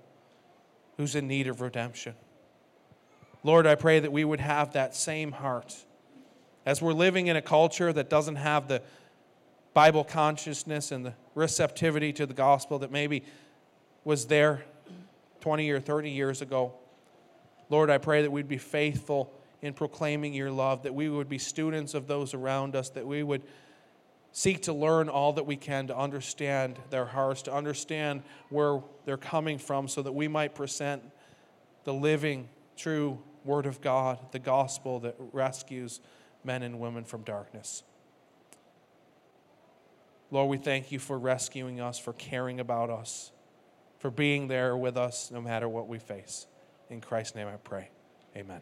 who's 0.98 1.16
in 1.16 1.28
need 1.28 1.48
of 1.48 1.62
redemption. 1.62 2.16
Lord, 3.44 3.68
I 3.68 3.76
pray 3.76 4.00
that 4.00 4.12
we 4.12 4.24
would 4.24 4.40
have 4.40 4.74
that 4.74 4.96
same 4.96 5.32
heart. 5.32 5.76
As 6.66 6.82
we're 6.82 6.94
living 6.94 7.28
in 7.28 7.36
a 7.36 7.42
culture 7.42 7.92
that 7.92 8.10
doesn't 8.10 8.38
have 8.38 8.68
the 8.68 8.82
Bible 9.74 10.04
consciousness 10.04 10.92
and 10.92 11.06
the 11.06 11.14
receptivity 11.36 12.14
to 12.14 12.26
the 12.26 12.34
gospel 12.34 12.80
that 12.80 12.92
maybe 12.92 13.24
was 14.04 14.26
there 14.26 14.64
20 15.42 15.70
or 15.70 15.80
30 15.80 16.10
years 16.10 16.42
ago, 16.42 16.74
Lord, 17.70 17.90
I 17.90 17.98
pray 17.98 18.22
that 18.22 18.32
we'd 18.32 18.48
be 18.48 18.58
faithful 18.58 19.34
in 19.62 19.74
proclaiming 19.74 20.34
your 20.34 20.52
love, 20.52 20.84
that 20.84 20.94
we 20.94 21.10
would 21.10 21.30
be 21.30 21.38
students 21.38 21.94
of 21.94 22.08
those 22.08 22.34
around 22.34 22.76
us, 22.76 22.90
that 22.92 23.08
we 23.08 23.24
would 23.24 23.42
seek 24.32 24.64
to 24.64 24.74
learn 24.74 25.10
all 25.10 25.34
that 25.34 25.46
we 25.46 25.56
can 25.56 25.88
to 25.88 25.98
understand 25.98 26.78
their 26.90 27.06
hearts, 27.06 27.44
to 27.44 27.54
understand 27.54 28.24
where 28.50 28.82
they're 29.06 29.16
coming 29.16 29.58
from, 29.58 29.88
so 29.88 30.02
that 30.02 30.12
we 30.12 30.28
might 30.28 30.56
present 30.56 31.04
the 31.84 31.94
living, 31.94 32.50
true 32.76 33.20
Word 33.46 33.66
of 33.66 33.82
God, 33.82 34.18
the 34.32 34.40
gospel 34.40 35.00
that 35.02 35.16
rescues 35.32 36.00
men 36.44 36.64
and 36.64 36.80
women 36.80 37.04
from 37.04 37.24
darkness. 37.24 37.84
Lord, 40.32 40.50
we 40.50 40.58
thank 40.58 40.92
you 40.92 41.00
for 41.00 41.20
rescuing 41.20 41.80
us, 41.80 42.00
for 42.00 42.14
caring 42.14 42.60
about 42.60 42.90
us, 42.90 43.32
for 44.04 44.12
being 44.12 44.50
there 44.50 44.76
with 44.76 44.98
us 44.98 45.32
no 45.32 45.40
matter 45.40 45.70
what 45.70 45.88
we 45.88 45.98
face. 45.98 46.46
In 46.90 47.00
Christ's 47.00 47.36
name 47.36 47.48
I 47.48 47.56
pray. 47.56 47.88
Amen. 48.36 48.60